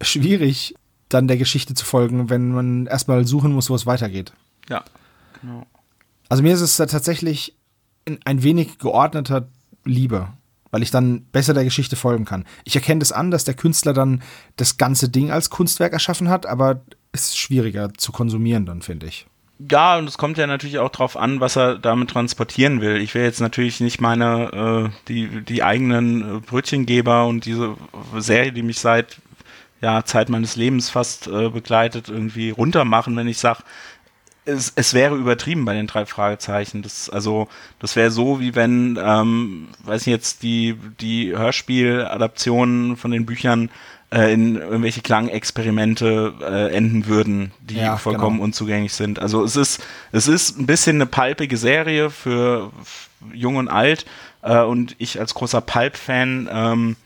[0.00, 0.74] schwierig,
[1.08, 4.32] dann der Geschichte zu folgen, wenn man erstmal suchen muss, wo es weitergeht.
[4.68, 4.84] Ja,
[5.40, 5.66] genau.
[6.28, 7.54] Also mir ist es da tatsächlich
[8.08, 9.48] ein- ein wenig geordneter
[9.84, 10.32] lieber,
[10.70, 12.44] weil ich dann besser der Geschichte folgen kann.
[12.64, 14.22] Ich erkenne das an, dass der Künstler dann
[14.56, 19.06] das ganze Ding als Kunstwerk erschaffen hat, aber es ist schwieriger zu konsumieren dann, finde
[19.06, 19.26] ich.
[19.58, 23.00] Ja, und es kommt ja natürlich auch drauf an, was er damit transportieren will.
[23.00, 27.74] Ich will jetzt natürlich nicht meine, äh, die, die eigenen äh, Brötchengeber und diese
[28.18, 29.16] Serie, die mich seit
[29.80, 33.62] ja, Zeit meines Lebens fast äh, begleitet, irgendwie runtermachen, wenn ich sage,
[34.46, 36.82] es, es wäre übertrieben bei den drei Fragezeichen.
[36.82, 43.10] Das, also, das wäre so, wie wenn, ähm, weiß ich jetzt, die, die Hörspieladaptionen von
[43.10, 43.70] den Büchern
[44.10, 48.44] äh, in irgendwelche Klangexperimente äh, enden würden, die Ja, vollkommen genau.
[48.44, 49.18] unzugänglich sind.
[49.18, 49.82] Also es ist,
[50.12, 52.70] es ist ein bisschen eine palpige Serie für
[53.32, 54.06] jung und alt.
[54.42, 56.96] Äh, und ich als großer Pulp-Fan ähm,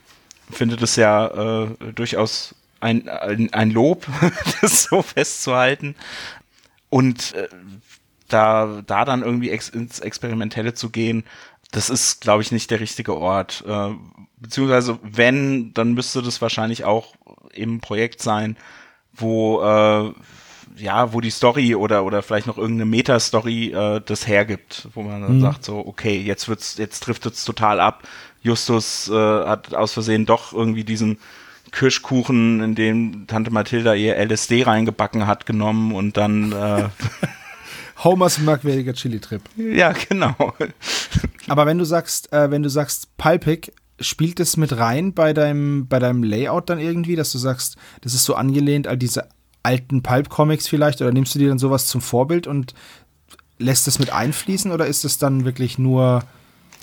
[0.50, 4.06] finde das ja äh, durchaus ein, ein, ein Lob,
[4.60, 5.94] das so festzuhalten.
[6.90, 7.48] Und äh,
[8.28, 11.24] da, da dann irgendwie ex ins Experimentelle zu gehen,
[11.72, 13.64] das ist, glaube ich, nicht der richtige Ort.
[13.66, 13.90] Äh,
[14.38, 17.14] beziehungsweise, wenn, dann müsste das wahrscheinlich auch
[17.54, 18.56] eben ein Projekt sein,
[19.12, 20.12] wo äh,
[20.76, 25.22] ja, wo die Story oder oder vielleicht noch irgendeine Meta-Story äh, das hergibt, wo man
[25.22, 25.40] dann mhm.
[25.40, 28.06] sagt so, okay, jetzt wird's, jetzt trifft es total ab.
[28.42, 31.18] Justus äh, hat aus Versehen doch irgendwie diesen
[31.72, 36.88] Kirschkuchen, in dem Tante Mathilda ihr LSD reingebacken hat, genommen und dann äh,
[38.04, 39.42] Homers merkwürdiger Chili-Trip.
[39.56, 40.54] Ja, genau.
[41.48, 45.86] Aber wenn du sagst, äh, wenn du sagst Pulpig, spielt es mit rein bei deinem,
[45.86, 49.28] bei deinem Layout dann irgendwie, dass du sagst, das ist so angelehnt an diese
[49.62, 52.74] alten Pulp-Comics vielleicht, oder nimmst du dir dann sowas zum Vorbild und
[53.58, 56.24] lässt es mit einfließen, oder ist es dann wirklich nur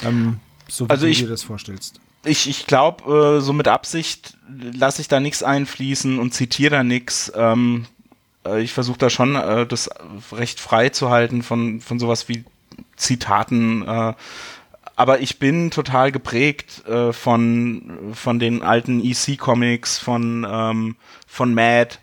[0.04, 2.00] ähm, so, wie also du ich, dir das vorstellst?
[2.28, 6.84] Ich, ich glaube, äh, so mit Absicht lasse ich da nichts einfließen und zitiere da
[6.84, 7.32] nichts.
[7.36, 7.86] Ähm,
[8.46, 9.90] äh, ich versuche da schon, äh, das
[10.32, 12.44] recht frei zu halten von, von sowas wie
[12.96, 13.88] Zitaten.
[13.88, 14.14] Äh,
[14.96, 20.96] aber ich bin total geprägt äh, von, von den alten EC-Comics, von, ähm,
[21.28, 21.96] von Mad.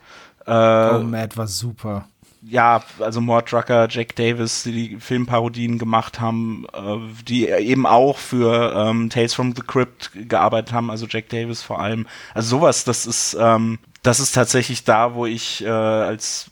[0.47, 2.07] Äh, oh, Mad war super
[2.47, 8.19] ja, also Mort Drucker, Jack Davis, die, die Filmparodien gemacht haben, äh, die eben auch
[8.19, 12.07] für ähm, Tales from the Crypt gearbeitet haben, also Jack Davis vor allem.
[12.35, 16.51] Also sowas, das ist, ähm, das ist tatsächlich da, wo ich äh, als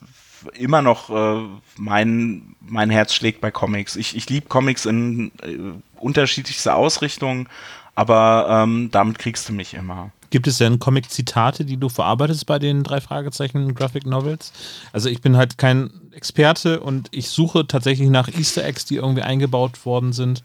[0.54, 3.96] immer noch äh, mein, mein Herz schlägt bei Comics.
[3.96, 5.58] Ich, ich liebe Comics in äh,
[5.98, 7.48] unterschiedlichste Ausrichtungen,
[7.94, 10.10] aber ähm, damit kriegst du mich immer.
[10.32, 14.54] Gibt es denn Comic-Zitate, die du verarbeitest bei den drei Fragezeichen Graphic Novels?
[14.90, 19.20] Also ich bin halt kein Experte und ich suche tatsächlich nach Easter Eggs, die irgendwie
[19.20, 20.42] eingebaut worden sind.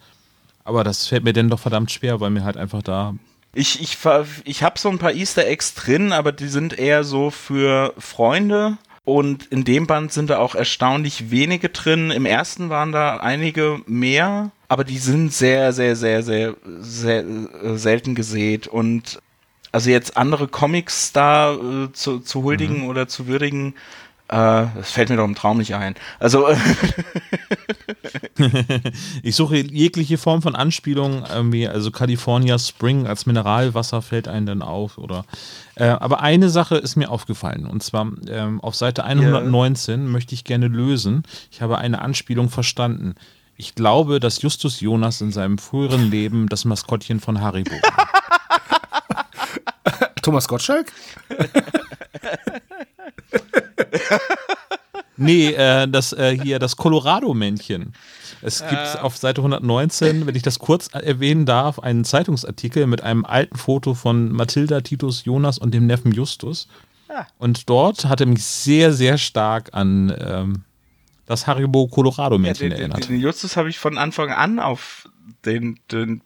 [0.65, 3.15] Aber das fällt mir denn doch verdammt schwer, weil mir halt einfach da.
[3.53, 3.97] Ich, ich,
[4.43, 8.77] ich habe so ein paar Easter Eggs drin, aber die sind eher so für Freunde.
[9.05, 12.11] Und in dem Band sind da auch erstaunlich wenige drin.
[12.11, 17.77] Im ersten waren da einige mehr, aber die sind sehr, sehr, sehr, sehr, sehr, äh,
[17.77, 18.67] selten gesät.
[18.67, 19.21] Und
[19.71, 22.87] also jetzt andere Comics da äh, zu, zu huldigen mhm.
[22.87, 23.75] oder zu würdigen,
[24.29, 25.95] äh, das fällt mir doch im Traum nicht ein.
[26.19, 26.47] Also
[29.23, 34.61] ich suche jegliche Form von Anspielung, irgendwie, also California Spring als Mineralwasser fällt einem dann
[34.61, 35.23] auf oder.
[35.75, 40.09] Äh, aber eine Sache ist mir aufgefallen und zwar ähm, auf Seite 119 yeah.
[40.09, 41.23] möchte ich gerne lösen.
[41.49, 43.15] Ich habe eine Anspielung verstanden.
[43.55, 48.09] Ich glaube, dass Justus Jonas in seinem früheren Leben das Maskottchen von Haribo war.
[50.27, 50.91] Thomas Gottschalk?
[55.15, 57.93] nee, äh, das äh, hier, das Colorado-Männchen.
[58.41, 58.97] Es gibt äh.
[58.99, 63.93] auf Seite 119, wenn ich das kurz erwähnen darf, einen Zeitungsartikel mit einem alten Foto
[63.93, 66.67] von Mathilda, Titus, Jonas und dem Neffen Justus.
[67.07, 67.25] Ah.
[67.37, 70.63] Und dort hat er mich sehr, sehr stark an ähm,
[71.25, 73.07] das Haribo Colorado-Männchen ja, erinnert.
[73.07, 75.07] Den Justus habe ich von Anfang an auf
[75.45, 76.21] den, den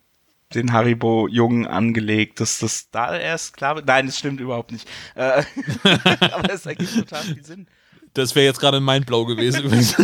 [0.56, 3.88] den Haribo-Jungen angelegt, dass das da erst klar wird.
[3.88, 4.88] Nein, das stimmt überhaupt nicht.
[5.16, 5.44] Äh,
[6.32, 7.68] aber es ergibt total viel Sinn.
[8.14, 9.96] Das wäre jetzt gerade mein Blau gewesen übrigens.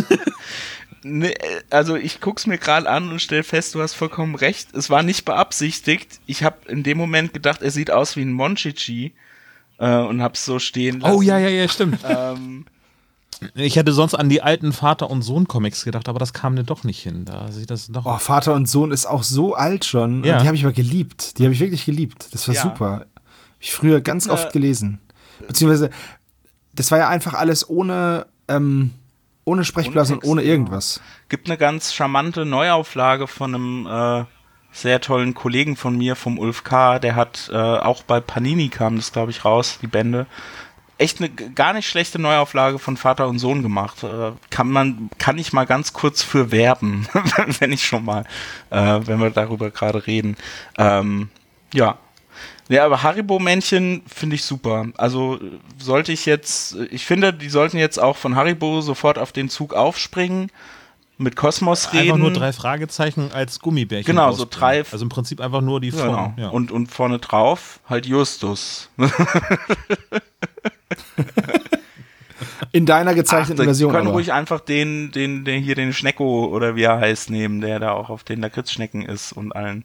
[1.02, 1.34] nee,
[1.70, 4.74] also ich guck's mir gerade an und stell fest, du hast vollkommen recht.
[4.74, 6.20] Es war nicht beabsichtigt.
[6.26, 9.12] Ich habe in dem Moment gedacht, er sieht aus wie ein Monchichi
[9.78, 11.14] äh, und hab's so stehen lassen.
[11.14, 12.00] Oh ja, ja, ja, stimmt.
[12.08, 12.64] Ähm,
[13.54, 16.84] ich hätte sonst an die alten Vater- und Sohn-Comics gedacht, aber das kam mir doch
[16.84, 17.24] nicht hin.
[17.24, 18.04] Da sieht das doch.
[18.06, 20.24] Oh, Vater und Sohn ist auch so alt schon.
[20.24, 20.40] Ja.
[20.40, 21.38] die habe ich aber geliebt.
[21.38, 22.28] Die habe ich wirklich geliebt.
[22.32, 22.62] Das war ja.
[22.62, 22.90] super.
[22.90, 23.06] Habe
[23.60, 24.98] ich früher ganz äh, oft gelesen.
[25.46, 25.90] Beziehungsweise,
[26.74, 28.90] das war ja einfach alles ohne, ähm,
[29.44, 31.00] ohne Sprechblasen und ohne irgendwas.
[31.28, 34.24] Gibt eine ganz charmante Neuauflage von einem äh,
[34.72, 38.96] sehr tollen Kollegen von mir, vom Ulf K., der hat äh, auch bei Panini kam
[38.96, 40.26] das, glaube ich, raus, die Bände
[40.98, 44.02] echt eine gar nicht schlechte Neuauflage von Vater und Sohn gemacht.
[44.02, 47.08] Äh, kann man, kann ich mal ganz kurz für werben,
[47.60, 48.24] wenn ich schon mal,
[48.70, 50.36] äh, wenn wir darüber gerade reden.
[50.76, 51.30] Ähm,
[51.72, 51.98] ja.
[52.68, 54.88] Ja, aber Haribo-Männchen finde ich super.
[54.98, 55.40] Also
[55.78, 59.72] sollte ich jetzt, ich finde, die sollten jetzt auch von Haribo sofort auf den Zug
[59.72, 60.50] aufspringen
[61.16, 62.12] mit Kosmos reden.
[62.12, 64.06] Einfach nur drei Fragezeichen als Gummibärchen.
[64.06, 64.84] Genau, so drei.
[64.90, 66.34] Also im Prinzip einfach nur die Form.
[66.34, 66.34] Genau.
[66.36, 66.48] Ja.
[66.50, 68.90] Und, und vorne drauf halt Justus.
[72.72, 73.92] In deiner gezeichneten Ach, Version.
[73.92, 77.60] Wir können ruhig einfach den, den, den hier den Schnecko oder wie er heißt nehmen,
[77.60, 79.84] der da auch auf den Lakritzschnecken ist und allen.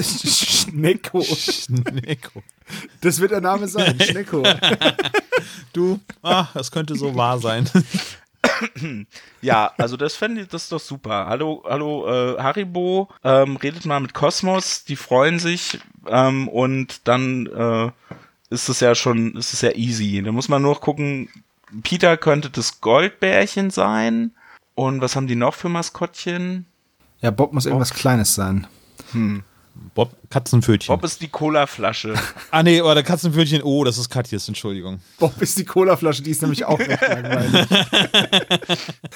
[0.00, 1.22] Schnecko.
[1.22, 2.42] Schnecko.
[3.00, 4.42] Das wird der Name sein, Schnecko.
[5.72, 7.68] du, ach, das könnte so wahr sein.
[9.42, 11.26] ja, also das fände ich, das ist doch super.
[11.26, 15.78] Hallo, hallo äh, Haribo, ähm, redet mal mit Kosmos, die freuen sich
[16.08, 17.90] ähm, und dann äh,
[18.50, 20.22] ist es ja schon, ist es ja easy.
[20.22, 21.28] Da muss man nur gucken,
[21.82, 24.32] Peter könnte das Goldbärchen sein.
[24.74, 26.66] Und was haben die noch für Maskottchen?
[27.20, 28.66] Ja, Bob muss irgendwas Kleines sein.
[29.94, 30.94] Bob, Katzenpfötchen.
[30.94, 32.14] Bob ist die Colaflasche.
[32.50, 33.62] ah, nee, oder Katzenpfötchen.
[33.62, 35.00] Oh, das ist Katjes, Entschuldigung.
[35.18, 37.66] Bob ist die Colaflasche, die ist nämlich auch recht langweilig.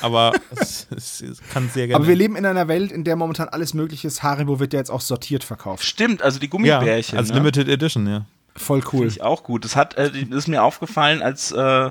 [0.00, 1.96] Aber es, es, es kann sehr gerne.
[1.96, 4.22] Aber wir leben in einer Welt, in der momentan alles mögliche ist.
[4.22, 5.84] Haribo wird ja jetzt auch sortiert verkauft.
[5.84, 7.18] Stimmt, also die ja, Gummibärchen.
[7.18, 7.36] als ne?
[7.36, 8.24] Limited Edition, ja.
[8.56, 9.00] Voll cool.
[9.00, 9.64] Finde ich auch gut.
[9.64, 11.90] Das hat, äh, ist mir aufgefallen als äh,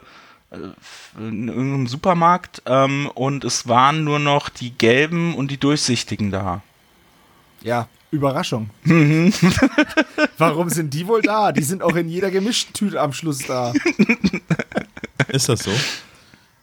[1.17, 6.61] in irgendeinem Supermarkt ähm, und es waren nur noch die gelben und die durchsichtigen da.
[7.61, 8.69] Ja, Überraschung.
[10.37, 11.51] Warum sind die wohl da?
[11.51, 13.73] Die sind auch in jeder gemischten Tüte am Schluss da.
[15.27, 15.71] Ist das so?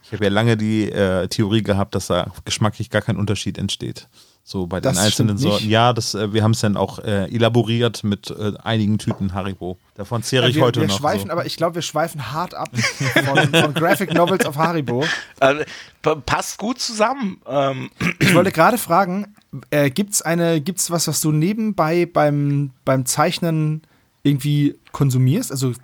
[0.04, 4.08] Ich habe ja lange die äh, Theorie gehabt, dass da geschmacklich gar kein Unterschied entsteht.
[4.50, 5.62] So bei den Das einzelnen Sorten.
[5.62, 5.70] nicht.
[5.70, 9.78] Ja, das, äh, wir haben es dann auch äh, elaboriert mit äh, einigen Tüten Haribo.
[9.94, 10.98] Davon zehre ich wir, heute wir noch.
[10.98, 11.32] schweifen, so.
[11.32, 15.04] aber ich glaube, wir schweifen hart ab von, von Graphic Novels auf Haribo.
[15.38, 15.64] Äh,
[16.02, 17.40] pa- passt gut zusammen.
[17.46, 19.36] Ähm, Ich wollte gerade fragen,
[19.70, 23.82] äh, gibt's eine, gibt's was, was du nebenbei beim, beim Zeichnen
[24.24, 25.52] irgendwie konsumierst?
[25.52, 25.74] Also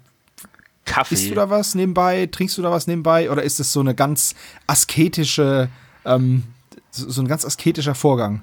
[0.84, 1.14] Kaffee.
[1.14, 3.94] isst du da was nebenbei, trinkst du da was nebenbei oder ist es so eine
[3.94, 4.34] ganz
[4.66, 5.68] asketische,
[6.04, 6.42] ähm,
[6.90, 8.42] so ein ganz asketischer Vorgang?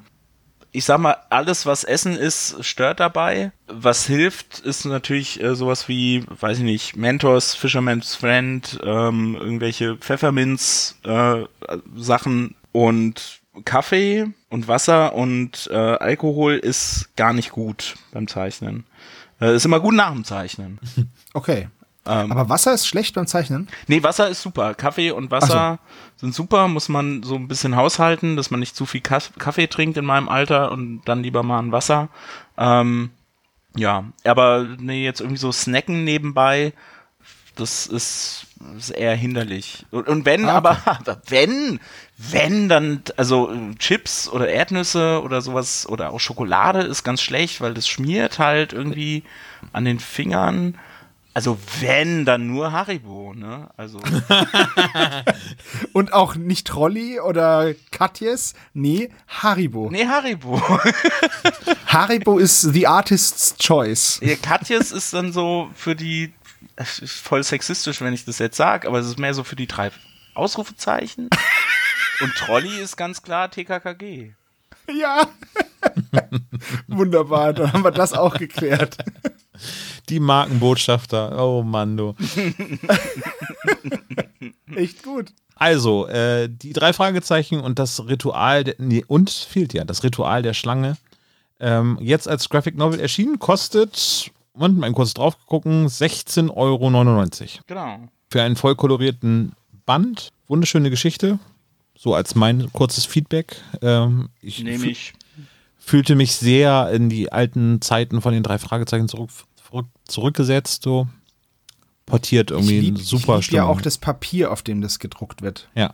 [0.74, 3.52] Ich sag mal, alles, was Essen ist, stört dabei.
[3.68, 9.98] Was hilft, ist natürlich äh, sowas wie, weiß ich nicht, Mentos, Fisherman's Friend, ähm, irgendwelche
[9.98, 18.86] Pfefferminz-Sachen und Kaffee und Wasser und äh, Alkohol ist gar nicht gut beim Zeichnen.
[19.40, 20.80] Äh, ist immer gut nach dem Zeichnen.
[21.36, 21.68] Okay.
[22.06, 23.70] Ähm, Aber Wasser ist schlecht beim Zeichnen?
[23.88, 24.74] Nee, Wasser ist super.
[24.74, 25.80] Kaffee und Wasser
[26.18, 26.68] sind super.
[26.68, 30.06] Muss man so ein bisschen haushalten, dass man nicht zu viel Kaff- Kaffee trinkt in
[30.06, 32.10] meinem Alter und dann lieber mal ein Wasser.
[32.58, 33.12] Ähm,
[33.76, 36.74] ja, aber nee, jetzt irgendwie so snacken nebenbei,
[37.56, 39.86] das ist, ist eher hinderlich.
[39.92, 41.80] Und, und wenn, Ah, aber, aber wenn,
[42.18, 47.62] wenn, dann, also äh, Chips oder Erdnüsse oder sowas oder auch Schokolade ist ganz schlecht,
[47.62, 49.24] weil das schmiert halt irgendwie
[49.72, 50.78] an den Fingern.
[51.36, 53.70] Also wenn, dann nur Haribo, ne?
[53.76, 54.00] Also
[55.94, 58.54] Und auch nicht Trolli oder Katjes?
[58.74, 59.90] Nee, Haribo.
[59.90, 60.62] nee, Haribo.
[61.88, 64.20] Haribo ist the artist's choice.
[64.22, 66.34] Ja, Katjes ist dann so für die
[66.78, 69.92] voll sexistisch, wenn ich das jetzt sage, aber es ist mehr so für die drei
[70.36, 71.30] Ausrufezeichen.
[72.22, 74.34] Und Trolli ist ganz klar TKKG.
[74.92, 75.28] Ja.
[76.88, 78.98] Wunderbar, dann haben wir das auch geklärt.
[80.10, 81.44] Die Markenbotschafter.
[81.44, 82.16] Oh Mann, du.
[84.76, 85.34] Echt gut.
[85.56, 90.42] Also, äh, die drei Fragezeichen und das Ritual, der, nee, und fehlt ja, das Ritual
[90.42, 90.98] der Schlange.
[91.60, 97.26] Ähm, jetzt als Graphic Novel erschienen, kostet, Moment mal kurz drauf gucken, 16,99 Euro.
[97.68, 98.00] Genau.
[98.30, 99.54] Für einen voll kolorierten
[99.86, 100.32] Band.
[100.48, 101.40] Wunderschöne Geschichte.
[101.96, 103.62] So als mein kurzes Feedback.
[103.82, 105.14] Ähm, ich Nehme ich.
[105.84, 110.84] Fühlte mich sehr in die alten Zeiten von den drei Fragezeichen zurück, zurück, zurückgesetzt.
[110.84, 111.08] So
[112.06, 115.70] portiert irgendwie ich lieb, super ich ja auch das Papier, auf dem das gedruckt wird.
[115.76, 115.94] ja.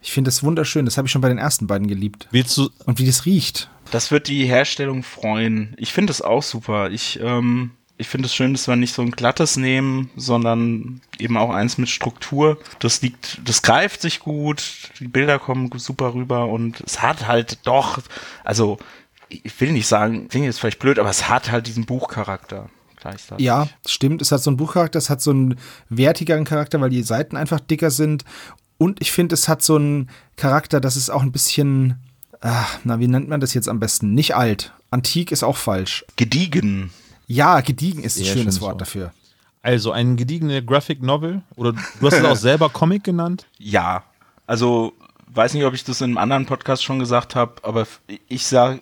[0.00, 0.84] Ich finde das wunderschön.
[0.84, 2.28] Das habe ich schon bei den ersten beiden geliebt.
[2.30, 3.68] Willst du, Und wie das riecht.
[3.90, 5.74] Das wird die Herstellung freuen.
[5.76, 6.90] Ich finde es auch super.
[6.92, 11.36] Ich, ähm, ich finde es schön, dass wir nicht so ein glattes nehmen, sondern eben
[11.36, 12.58] auch eins mit Struktur.
[12.78, 14.62] Das liegt, das greift sich gut,
[15.00, 17.98] die Bilder kommen super rüber und es hat halt doch,
[18.44, 18.78] also
[19.28, 22.68] ich will nicht sagen, klingt jetzt vielleicht blöd, aber es hat halt diesen Buchcharakter.
[22.96, 23.44] Gleichzeitig.
[23.44, 24.22] Ja, stimmt.
[24.22, 25.56] Es hat so einen Buchcharakter, es hat so einen
[25.88, 28.24] wertigeren Charakter, weil die Seiten einfach dicker sind.
[28.76, 31.96] Und ich finde, es hat so einen Charakter, das ist auch ein bisschen,
[32.40, 34.14] ach, na, wie nennt man das jetzt am besten?
[34.14, 34.72] Nicht alt.
[34.90, 36.04] Antik ist auch falsch.
[36.16, 36.90] Gediegen.
[37.26, 38.80] Ja, gediegen ist ein Sehr schönes Wort Wort.
[38.80, 39.12] dafür.
[39.62, 43.46] Also ein gediegene Graphic Novel oder du hast es auch selber Comic genannt.
[43.58, 44.04] Ja,
[44.46, 44.94] also
[45.26, 47.86] weiß nicht, ob ich das in einem anderen Podcast schon gesagt habe, aber
[48.28, 48.80] ich sage,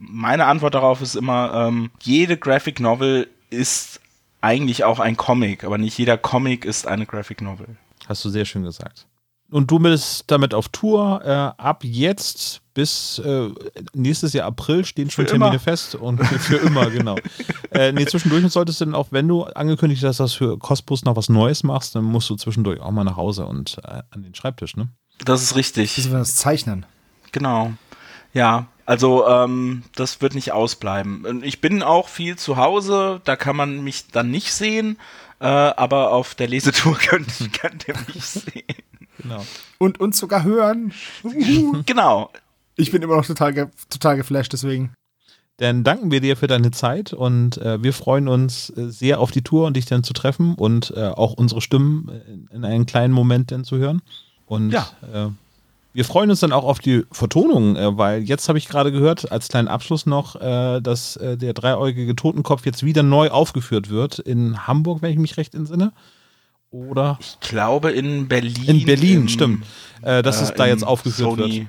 [0.00, 4.00] meine Antwort darauf ist immer, ähm, jede Graphic Novel ist
[4.40, 7.76] eigentlich auch ein Comic, aber nicht jeder Comic ist eine Graphic Novel.
[8.08, 9.06] Hast du sehr schön gesagt.
[9.50, 11.22] Und du bist damit auf Tour.
[11.24, 13.48] Äh, ab jetzt bis äh,
[13.92, 15.58] nächstes Jahr April stehen schon Für Termine immer.
[15.58, 17.16] fest und für immer, genau.
[17.72, 21.04] Äh, nee, zwischendurch solltest du dann auch, wenn du angekündigt hast, dass du für Cosbus
[21.04, 24.22] noch was Neues machst, dann musst du zwischendurch auch mal nach Hause und äh, an
[24.22, 24.88] den Schreibtisch, ne?
[25.24, 25.96] Das ist richtig.
[25.96, 26.86] Das ist das Zeichnen.
[27.32, 27.72] Genau.
[28.32, 31.44] Ja, also ähm, das wird nicht ausbleiben.
[31.44, 34.98] Ich bin auch viel zu Hause, da kann man mich dann nicht sehen,
[35.38, 38.64] äh, aber auf der Lesetour könnt, könnt ihr mich sehen.
[39.18, 39.46] Genau.
[39.78, 40.92] Und uns sogar hören.
[41.86, 42.32] Genau.
[42.74, 44.92] Ich bin immer noch total, ge total geflasht, deswegen.
[45.58, 49.30] dann danken wir dir für deine Zeit und äh, wir freuen uns äh, sehr auf
[49.30, 52.86] die Tour und dich dann zu treffen und äh, auch unsere Stimmen in, in einem
[52.86, 54.02] kleinen Moment dann zu hören.
[54.46, 54.88] Und Ja.
[55.92, 59.30] Wir freuen uns dann auch auf die Vertonung, äh, weil jetzt habe ich gerade gehört,
[59.32, 64.18] als kleinen Abschluss noch, äh, dass äh, der dreieugige Totenkopf jetzt wieder neu aufgeführt wird
[64.18, 65.92] in Hamburg, wenn ich mich recht entsinne.
[66.70, 68.64] Oder Ich glaube in Berlin.
[68.66, 69.66] in Berlin, im, stimmt.
[70.02, 71.66] Äh, dass es äh, da im jetzt aufgeführt Sony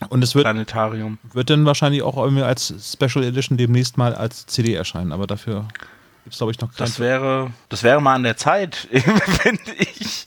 [0.00, 0.10] wird.
[0.10, 1.18] Und es wird, Planetarium.
[1.32, 5.68] wird dann wahrscheinlich auch irgendwie als Special Edition demnächst mal als CD erscheinen, aber dafür
[6.24, 6.78] gibt es, glaube ich, noch kein.
[6.78, 10.26] Das wäre, das wäre mal an der Zeit, finde ich.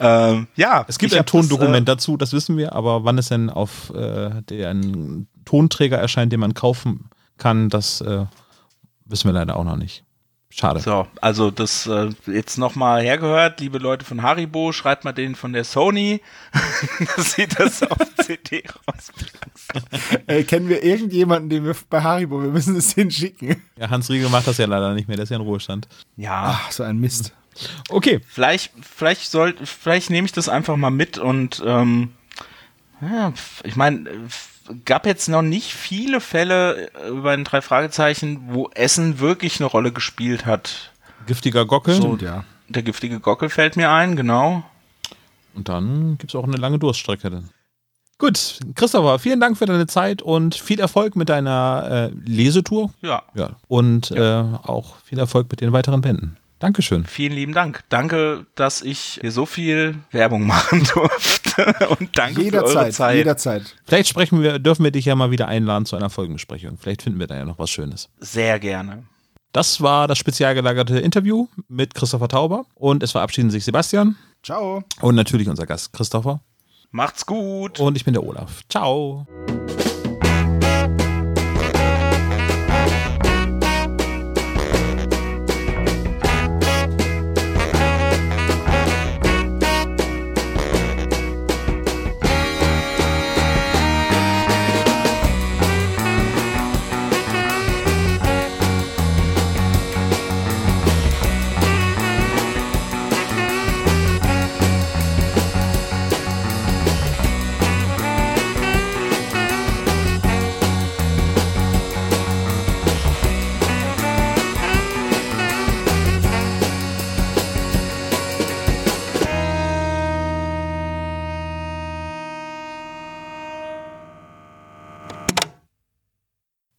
[0.00, 3.28] Ähm, ja, Es gibt ein hab das, Tondokument dazu, das wissen wir, aber wann es
[3.28, 8.26] denn auf äh, den Tonträger erscheint, den man kaufen kann, das äh,
[9.04, 10.04] wissen wir leider auch noch nicht.
[10.50, 10.80] Schade.
[10.80, 15.34] Äh, so, also das äh, jetzt nochmal hergehört, liebe Leute von Haribo, schreibt mal denen
[15.34, 16.20] von der Sony,
[17.16, 20.26] dass sie das auf CD rausbringen.
[20.26, 23.62] Äh, kennen wir irgendjemanden, den wir bei Haribo, wir müssen es hinschicken.
[23.76, 25.86] Ja, Hans Riegel macht das ja leider nicht mehr, der ist ja in Ruhestand.
[26.16, 27.34] Ja, Ach, so ein Mist.
[27.88, 32.12] Okay, vielleicht, vielleicht soll, vielleicht nehme ich das einfach mal mit und ähm,
[33.00, 33.32] ja,
[33.64, 34.08] ich meine,
[34.84, 39.66] gab jetzt noch nicht viele Fälle äh, über den drei Fragezeichen, wo Essen wirklich eine
[39.66, 40.92] Rolle gespielt hat.
[41.26, 41.94] giftiger Gockel.
[41.96, 42.44] Stimmt, ja.
[42.68, 44.62] Der giftige Gockel fällt mir ein, genau.
[45.54, 47.30] Und dann gibt es auch eine lange Durststrecke.
[47.30, 47.50] Dann.
[48.18, 52.92] Gut, Christopher, vielen Dank für deine Zeit und viel Erfolg mit deiner äh, Lesetour.
[53.00, 53.50] Ja, Ja.
[53.68, 56.36] Und Äh, auch viel Erfolg mit den weiteren Bänden.
[56.58, 57.04] Dankeschön.
[57.04, 57.84] vielen lieben Dank.
[57.88, 63.16] Danke, dass ich hier so viel Werbung machen durfte und danke für eure Jederzeit, Zeit.
[63.16, 63.76] jederzeit.
[63.84, 66.78] Vielleicht sprechen wir, dürfen wir dich ja mal wieder einladen zu einer Folgenbesprechung.
[66.78, 68.08] Vielleicht finden wir da ja noch was Schönes.
[68.18, 69.04] Sehr gerne.
[69.52, 74.82] Das war das spezial gelagerte Interview mit Christopher Tauber und es verabschieden sich Sebastian Ciao.
[75.00, 76.40] und natürlich unser Gast Christopher
[76.90, 77.80] Macht's gut.
[77.80, 78.62] und ich bin der Olaf.
[78.68, 79.26] Ciao.